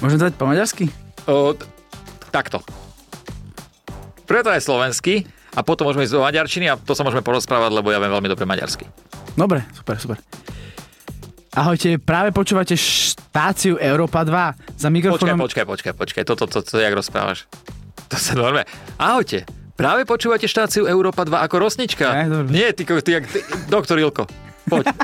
Môžem 0.00 0.16
dať 0.16 0.40
po 0.40 0.48
maďarsky? 0.48 0.88
O, 1.28 1.52
t- 1.52 1.68
takto. 2.32 2.64
Preto 4.24 4.48
je 4.56 4.64
slovenský 4.64 5.28
a 5.52 5.60
potom 5.60 5.84
môžeme 5.84 6.08
ísť 6.08 6.16
do 6.16 6.24
maďarčiny 6.24 6.72
a 6.72 6.80
to 6.80 6.96
sa 6.96 7.04
môžeme 7.04 7.20
porozprávať, 7.20 7.68
lebo 7.68 7.92
ja 7.92 8.00
viem 8.00 8.08
veľmi 8.08 8.32
dobre 8.32 8.48
maďarsky. 8.48 8.88
Dobre, 9.36 9.68
super, 9.76 10.00
super. 10.00 10.16
Ahojte, 11.52 12.00
práve 12.00 12.32
počúvate 12.32 12.72
štáciu 12.72 13.76
Európa 13.76 14.24
2 14.24 14.32
za 14.80 14.88
Počkaj, 14.88 14.88
mikrofónom. 14.88 15.44
počkaj, 15.44 15.68
počkaj, 15.68 15.92
počkaj, 15.92 16.22
toto, 16.24 16.48
to, 16.48 16.64
to, 16.64 16.72
to, 16.72 16.80
jak 16.80 16.96
rozprávaš? 16.96 17.44
To 18.08 18.16
sa 18.16 18.32
normálne. 18.32 18.64
Ahojte, 18.96 19.44
práve 19.80 20.04
počúvate 20.04 20.44
štáciu 20.44 20.84
Európa 20.84 21.24
2 21.24 21.40
ako 21.40 21.56
rosnička. 21.56 22.12
Ne, 22.12 22.24
dobre. 22.28 22.52
Nie, 22.52 22.68
ty, 22.76 22.84
ty, 22.84 23.10
jak, 23.16 23.24
ty, 23.24 23.40
doktor 23.72 23.96
Ilko. 23.96 24.28
Poď. 24.68 24.92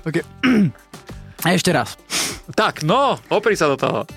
Okay. 0.00 0.24
A 1.44 1.52
ešte 1.52 1.68
raz. 1.76 2.00
tak, 2.56 2.80
no, 2.80 3.20
opri 3.28 3.52
sa 3.52 3.68
do 3.68 3.76
toho. 3.76 4.08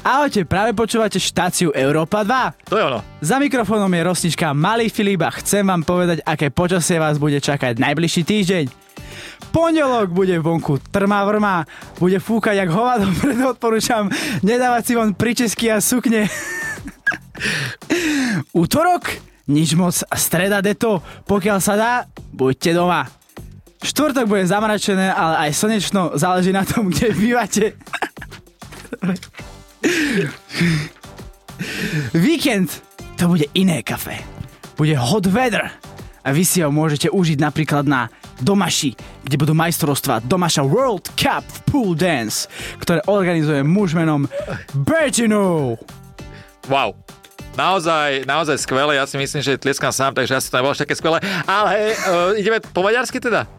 Ahojte, 0.00 0.48
práve 0.48 0.72
počúvate 0.72 1.20
štáciu 1.20 1.68
Európa 1.76 2.24
2. 2.24 2.72
To 2.72 2.80
je 2.80 2.84
ono. 2.88 3.00
Za 3.20 3.36
mikrofónom 3.36 3.92
je 3.92 4.02
rosnička 4.08 4.56
Malý 4.56 4.88
Filip 4.88 5.20
a 5.20 5.28
chcem 5.36 5.68
vám 5.68 5.84
povedať, 5.84 6.24
aké 6.24 6.48
počasie 6.48 6.96
vás 6.96 7.20
bude 7.20 7.36
čakať 7.44 7.76
najbližší 7.76 8.24
týždeň. 8.24 8.64
Pondelok 9.52 10.08
bude 10.08 10.40
vonku 10.40 10.80
trma 10.88 11.28
vrma, 11.28 11.68
bude 12.00 12.24
fúkať 12.24 12.64
jak 12.64 12.72
hovado, 12.72 13.04
preto 13.20 13.52
odporúčam 13.52 14.08
nedávať 14.40 14.82
si 14.88 14.92
von 14.96 15.12
pričesky 15.12 15.68
a 15.68 15.84
sukne. 15.84 16.24
Útorok? 18.54 19.10
Nič 19.48 19.72
moc, 19.72 19.96
streda 19.96 20.60
deto, 20.60 21.00
pokiaľ 21.24 21.58
sa 21.62 21.74
dá, 21.74 21.92
buďte 22.36 22.76
doma. 22.76 23.08
Štvrtok 23.80 24.26
bude 24.28 24.44
zamračené, 24.44 25.08
ale 25.08 25.48
aj 25.48 25.50
slnečno, 25.56 26.18
záleží 26.18 26.52
na 26.52 26.66
tom, 26.66 26.92
kde 26.92 27.14
bývate. 27.16 27.72
Víkend 32.12 32.82
to 33.16 33.30
bude 33.30 33.46
iné 33.54 33.80
kafe. 33.82 34.20
Bude 34.76 34.98
hot 34.98 35.26
weather. 35.32 35.70
A 36.26 36.34
vy 36.34 36.44
si 36.44 36.60
ho 36.60 36.68
môžete 36.68 37.08
užiť 37.08 37.38
napríklad 37.40 37.88
na 37.88 38.12
Domaši, 38.38 38.94
kde 39.24 39.40
budú 39.40 39.56
majstrovstvá 39.56 40.22
Domaša 40.22 40.62
World 40.62 41.10
Cup 41.18 41.42
v 41.42 41.58
Pool 41.66 41.90
Dance, 41.98 42.46
ktoré 42.78 43.02
organizuje 43.10 43.64
muž 43.66 43.98
menom 43.98 44.28
Bertino. 44.74 45.74
Wow. 46.68 46.92
Naozaj, 47.56 48.28
naozaj 48.28 48.60
skvelé, 48.62 49.00
ja 49.00 49.08
si 49.08 49.18
myslím, 49.18 49.42
že 49.42 49.58
tlieskam 49.58 49.90
sám, 49.90 50.14
takže 50.14 50.36
asi 50.36 50.46
to 50.46 50.62
nebolo 50.62 50.78
také 50.78 50.94
skvelé. 50.94 51.18
Ale 51.42 51.96
uh, 51.96 52.38
ideme 52.38 52.62
po 52.62 52.86
maďarsky 52.86 53.18
teda? 53.18 53.50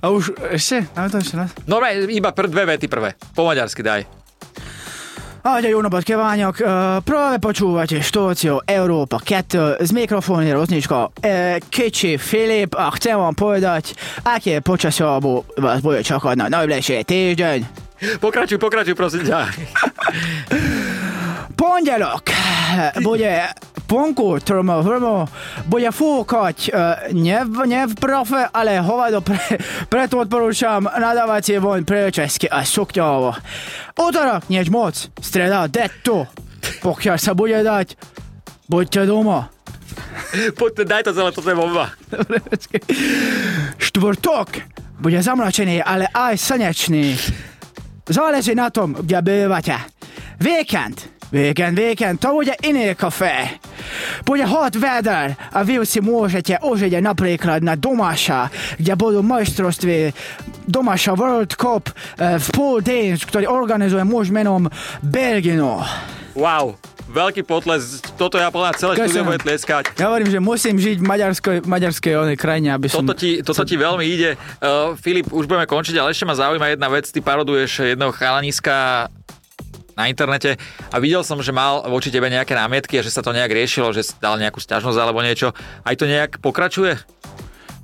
A 0.00 0.08
už 0.08 0.32
ešte? 0.54 0.88
Dáme 0.96 1.10
to 1.12 1.18
ešte 1.20 1.34
raz? 1.36 1.50
No 1.68 1.82
iba 2.08 2.32
pr- 2.32 2.48
dve 2.48 2.64
vety 2.64 2.88
prvé. 2.88 3.12
Po 3.36 3.44
maďarsky 3.44 3.84
daj. 3.84 4.08
Ahojte, 5.46 5.70
Juno 5.70 5.86
Podkeványok, 5.86 6.58
práve 7.06 7.38
počúvate 7.38 8.02
štóciu 8.02 8.58
Európa 8.66 9.22
2 9.22 9.78
z 9.78 9.90
mikrofónu 9.94 10.50
rozničko 10.50 11.14
e, 11.22 11.62
Kiči 11.62 12.18
Filip 12.18 12.74
a 12.74 12.90
chcem 12.98 13.14
vám 13.14 13.30
povedať, 13.38 13.94
aké 14.26 14.58
počasie 14.58 15.06
vás 15.54 15.78
bude 15.86 16.02
čakať 16.02 16.34
na 16.34 16.50
najbližší 16.50 17.06
týždeň. 17.06 17.58
Pokračuj, 18.18 18.58
pokračuj, 18.58 18.98
prosím 18.98 19.22
ťa. 19.22 19.38
Pondelok 21.56 22.30
bude 23.00 23.48
vonku 23.88 24.40
trmo 24.44 24.82
vrmo, 24.82 25.24
bude 25.70 25.88
fúkať 25.88 26.56
e, 26.68 26.70
ne, 27.14 27.38
v- 27.46 27.96
profe, 27.96 28.44
ale 28.50 28.82
hovado 28.82 29.22
pre, 29.22 29.38
preto 29.86 30.20
odporúčam 30.20 30.84
nadávať 30.84 31.42
si 31.42 31.54
von 31.56 31.86
prečesky 31.86 32.50
a 32.50 32.66
sukňovo. 32.66 33.30
Útorok 33.96 34.50
nič 34.50 34.68
moc, 34.68 34.94
streda 35.22 35.70
detto, 35.70 36.26
pokiaľ 36.82 37.16
sa 37.16 37.32
bude 37.32 37.56
dať, 37.62 37.94
buďte 38.66 39.06
doma. 39.06 39.48
Poď, 40.58 40.82
daj 40.84 41.02
to 41.08 41.12
celé, 41.14 41.30
toto 41.32 41.48
je 41.48 41.56
bomba. 41.56 41.94
Štvrtok 43.78 44.48
bude 44.98 45.22
zamračený, 45.22 45.80
ale 45.80 46.10
aj 46.10 46.34
slnečný. 46.36 47.16
Záleží 48.04 48.52
na 48.52 48.68
tom, 48.68 48.98
kde 48.98 49.22
bývate. 49.22 49.78
Víkend, 50.42 51.15
víkend, 51.32 51.78
víkend, 51.78 52.20
to 52.20 52.32
bude 52.32 52.54
iné 52.62 52.94
kafe. 52.94 53.58
Bude 54.22 54.46
hot 54.46 54.76
weather 54.78 55.34
a 55.34 55.58
vy 55.62 55.82
si 55.86 56.02
môžete 56.02 56.58
užiť 56.62 56.92
napríklad 57.02 57.62
na 57.62 57.74
Domáša, 57.74 58.50
kde 58.78 58.92
budú 58.94 59.20
majstrovstvy 59.22 60.14
Domáša 60.66 61.14
World 61.14 61.54
Cup 61.54 61.90
v 62.18 62.46
pool 62.54 62.82
dance, 62.82 63.26
ktorý 63.26 63.46
organizuje 63.50 64.02
muž 64.02 64.30
menom 64.34 64.66
Belgino. 65.02 65.82
Wow, 66.36 66.76
veľký 67.08 67.48
potles, 67.48 68.04
toto 68.20 68.36
ja 68.36 68.52
podľa 68.52 68.76
celé 68.76 68.92
štúdio 69.00 69.24
bude 69.24 69.40
tlieskať. 69.40 69.96
Ja 69.96 70.12
hovorím, 70.12 70.28
že 70.28 70.36
musím 70.36 70.76
žiť 70.76 71.00
v 71.00 71.06
maďarskej, 71.06 71.56
maďarskej 71.64 72.12
onej 72.12 72.36
krajine, 72.36 72.76
aby 72.76 72.92
som... 72.92 73.06
Toto 73.06 73.16
ti, 73.16 73.40
toto 73.40 73.64
ti 73.64 73.80
veľmi 73.80 74.04
ide. 74.04 74.36
Uh, 74.60 74.92
Filip, 75.00 75.32
už 75.32 75.48
budeme 75.48 75.64
končiť, 75.64 75.96
ale 75.96 76.12
ešte 76.12 76.28
ma 76.28 76.36
zaujíma 76.36 76.76
jedna 76.76 76.92
vec. 76.92 77.08
Ty 77.08 77.20
paroduješ 77.24 77.96
jedného 77.96 78.12
chalaniska 78.12 79.08
na 79.96 80.06
internete 80.06 80.60
a 80.92 80.96
videl 81.00 81.24
som, 81.24 81.40
že 81.40 81.56
mal 81.56 81.80
voči 81.88 82.12
tebe 82.12 82.28
nejaké 82.28 82.52
námietky 82.52 83.00
a 83.00 83.04
že 83.04 83.10
sa 83.10 83.24
to 83.24 83.32
nejak 83.32 83.48
riešilo, 83.48 83.96
že 83.96 84.04
si 84.04 84.12
dal 84.20 84.36
nejakú 84.36 84.60
sťažnosť 84.60 84.98
alebo 85.00 85.24
niečo. 85.24 85.56
Aj 85.82 85.96
to 85.96 86.04
nejak 86.04 86.38
pokračuje? 86.44 87.00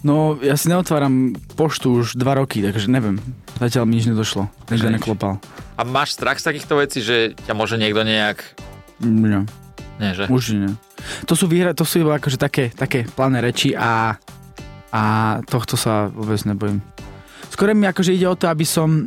No, 0.03 0.37
ja 0.43 0.59
si 0.59 0.67
neotváram 0.67 1.33
poštu 1.55 2.03
už 2.03 2.19
dva 2.19 2.35
roky, 2.37 2.59
takže 2.61 2.91
neviem. 2.91 3.23
Zatiaľ 3.63 3.87
mi 3.87 4.03
nič 4.03 4.11
nedošlo. 4.11 4.51
Nikto 4.69 4.91
neklopal. 4.91 5.39
A 5.79 5.87
máš 5.87 6.19
strach 6.19 6.43
z 6.43 6.53
takýchto 6.53 6.75
vecí, 6.75 6.99
že 7.01 7.39
ťa 7.47 7.55
môže 7.55 7.79
niekto 7.79 8.03
nejak... 8.03 8.43
Nie, 8.99 9.47
Nie, 10.03 10.11
že? 10.15 10.27
určite 10.27 10.59
nie. 10.59 10.73
To 11.31 11.39
sú, 11.39 11.47
výhra, 11.47 11.71
to 11.75 11.87
sú 11.87 12.03
iba 12.03 12.19
akože 12.19 12.35
také, 12.39 12.75
také 12.75 13.07
plané 13.07 13.39
reči 13.43 13.79
a, 13.79 14.19
a 14.91 15.03
tohto 15.47 15.79
sa 15.79 16.11
vôbec 16.11 16.39
nebojím. 16.47 16.83
Skôr 17.51 17.71
mi 17.71 17.87
akože 17.87 18.11
ide 18.11 18.27
o 18.27 18.35
to, 18.35 18.51
aby 18.51 18.67
som 18.67 19.07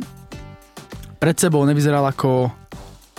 pred 1.20 1.36
sebou 1.36 1.64
nevyzeral 1.68 2.04
ako, 2.08 2.48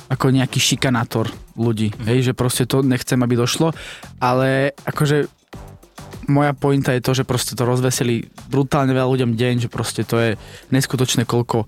ako 0.08 0.32
nejaký 0.32 0.60
šikanátor 0.60 1.32
ľudí. 1.56 1.92
Mhm. 1.96 2.06
Hej, 2.08 2.20
že 2.32 2.34
proste 2.34 2.64
to 2.68 2.84
nechcem, 2.84 3.20
aby 3.20 3.36
došlo, 3.36 3.76
ale 4.20 4.72
akože 4.88 5.28
moja 6.28 6.52
pointa 6.52 6.92
je 6.92 7.02
to, 7.02 7.12
že 7.16 7.24
proste 7.24 7.56
to 7.56 7.64
rozveselí 7.64 8.28
brutálne 8.52 8.92
veľa 8.92 9.08
ľuďom 9.08 9.32
deň, 9.40 9.68
že 9.68 9.70
proste 9.72 10.04
to 10.04 10.20
je 10.20 10.30
neskutočné, 10.76 11.24
koľko 11.24 11.66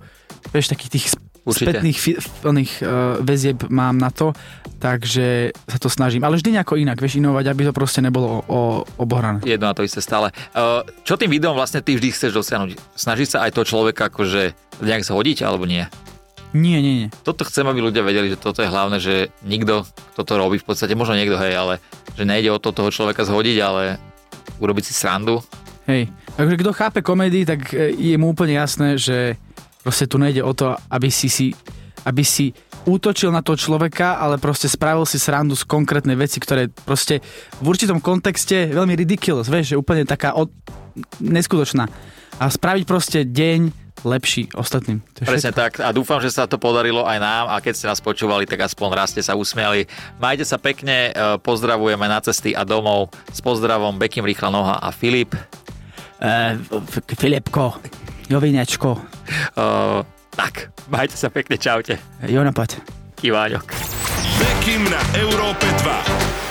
vieš, 0.52 0.76
takých 0.76 0.92
tých 0.92 1.06
Určite. 1.48 1.72
spätných 1.72 1.98
fi- 1.98 2.20
oných, 2.44 2.74
uh, 2.84 3.18
väzieb 3.24 3.72
mám 3.72 3.96
na 3.96 4.12
to, 4.12 4.36
takže 4.78 5.56
sa 5.56 5.80
to 5.80 5.88
snažím. 5.88 6.28
Ale 6.28 6.36
vždy 6.36 6.60
nejako 6.60 6.76
inak, 6.76 7.00
vieš, 7.00 7.18
inovať, 7.24 7.46
aby 7.48 7.62
to 7.72 7.74
proste 7.74 8.04
nebolo 8.04 8.28
o, 8.28 8.40
o, 8.46 8.60
obohrané. 9.00 9.40
Jedno 9.48 9.72
a 9.72 9.76
to 9.76 9.88
isté 9.88 10.04
stále. 10.04 10.36
Uh, 10.52 10.84
čo 11.08 11.16
tým 11.16 11.32
videom 11.32 11.56
vlastne 11.56 11.80
ty 11.80 11.96
vždy 11.96 12.12
chceš 12.12 12.36
dosiahnuť? 12.36 12.76
Snažíš 12.94 13.40
sa 13.40 13.48
aj 13.48 13.56
toho 13.56 13.66
človeka 13.66 14.12
akože 14.12 14.54
nejak 14.84 15.04
zhodiť 15.08 15.48
alebo 15.48 15.64
nie? 15.64 15.88
Nie, 16.50 16.82
nie, 16.82 17.06
nie. 17.06 17.08
Toto 17.22 17.46
chcem, 17.46 17.66
aby 17.70 17.78
ľudia 17.78 18.02
vedeli, 18.02 18.34
že 18.34 18.42
toto 18.42 18.66
je 18.66 18.72
hlavné, 18.72 18.98
že 18.98 19.30
nikto, 19.46 19.86
kto 20.18 20.22
to 20.26 20.34
robí 20.34 20.58
v 20.58 20.66
podstate, 20.66 20.98
možno 20.98 21.14
niekto, 21.14 21.38
hej, 21.38 21.54
ale 21.54 21.74
že 22.18 22.26
nejde 22.26 22.50
o 22.50 22.58
to 22.58 22.74
toho 22.74 22.90
človeka 22.90 23.22
zhodiť, 23.22 23.58
ale 23.62 24.02
urobiť 24.58 24.84
si 24.90 24.94
srandu. 24.98 25.46
Hej, 25.86 26.10
takže 26.38 26.58
kto 26.58 26.72
chápe 26.74 27.00
komédii, 27.06 27.46
tak 27.46 27.70
e, 27.74 27.94
je 27.94 28.18
mu 28.18 28.34
úplne 28.34 28.58
jasné, 28.58 28.98
že 28.98 29.38
proste 29.86 30.10
tu 30.10 30.18
nejde 30.18 30.42
o 30.42 30.54
to, 30.54 30.74
aby 30.90 31.10
si 31.14 31.30
si 31.30 31.54
aby 32.08 32.24
si 32.24 32.56
útočil 32.88 33.30
na 33.30 33.44
toho 33.44 33.60
človeka, 33.60 34.18
ale 34.18 34.40
proste 34.40 34.72
spravil 34.72 35.04
si 35.04 35.20
srandu 35.20 35.54
z 35.54 35.68
konkrétnej 35.68 36.16
veci, 36.16 36.40
ktoré 36.40 36.72
proste 36.72 37.20
v 37.60 37.66
určitom 37.68 38.00
kontexte 38.00 38.72
veľmi 38.72 38.96
ridiculous, 38.96 39.52
vieš, 39.52 39.76
že 39.76 39.80
úplne 39.80 40.08
taká 40.08 40.34
od... 40.34 40.48
neskutočná. 41.20 41.92
A 42.40 42.46
spraviť 42.48 42.84
proste 42.88 43.28
deň 43.28 43.89
lepší 44.04 44.48
ostatným. 44.56 45.00
To 45.16 45.20
je 45.22 45.28
Presne 45.28 45.52
všetko. 45.52 45.60
tak 45.60 45.72
a 45.84 45.90
dúfam, 45.92 46.20
že 46.20 46.32
sa 46.32 46.48
to 46.48 46.56
podarilo 46.56 47.04
aj 47.04 47.18
nám 47.20 47.46
a 47.52 47.60
keď 47.60 47.74
ste 47.76 47.86
nás 47.88 48.00
počúvali, 48.00 48.48
tak 48.48 48.64
aspoň 48.64 48.90
raz 48.96 49.12
ste 49.12 49.20
sa 49.20 49.36
usmiali. 49.36 49.86
Majte 50.18 50.44
sa 50.44 50.56
pekne, 50.56 51.12
e, 51.12 51.38
pozdravujeme 51.40 52.08
na 52.08 52.20
cesty 52.24 52.56
a 52.56 52.64
domov. 52.64 53.12
S 53.32 53.44
pozdravom 53.44 54.00
Bekim 54.00 54.24
Rýchla 54.24 54.50
Noha 54.50 54.76
a 54.80 54.90
Filip. 54.92 55.36
Uh, 56.20 56.60
Filipko, 57.16 57.80
Jovinečko, 58.28 59.00
Uh, 59.56 60.02
tak, 60.34 60.74
majte 60.90 61.14
sa 61.14 61.30
pekne, 61.30 61.56
čaute. 61.56 61.96
Jonapat. 62.26 62.82
Kiváňok. 63.16 63.72
Bekim 64.36 64.84
na 64.90 65.00
Európe 65.16 65.64
2. 65.86 66.49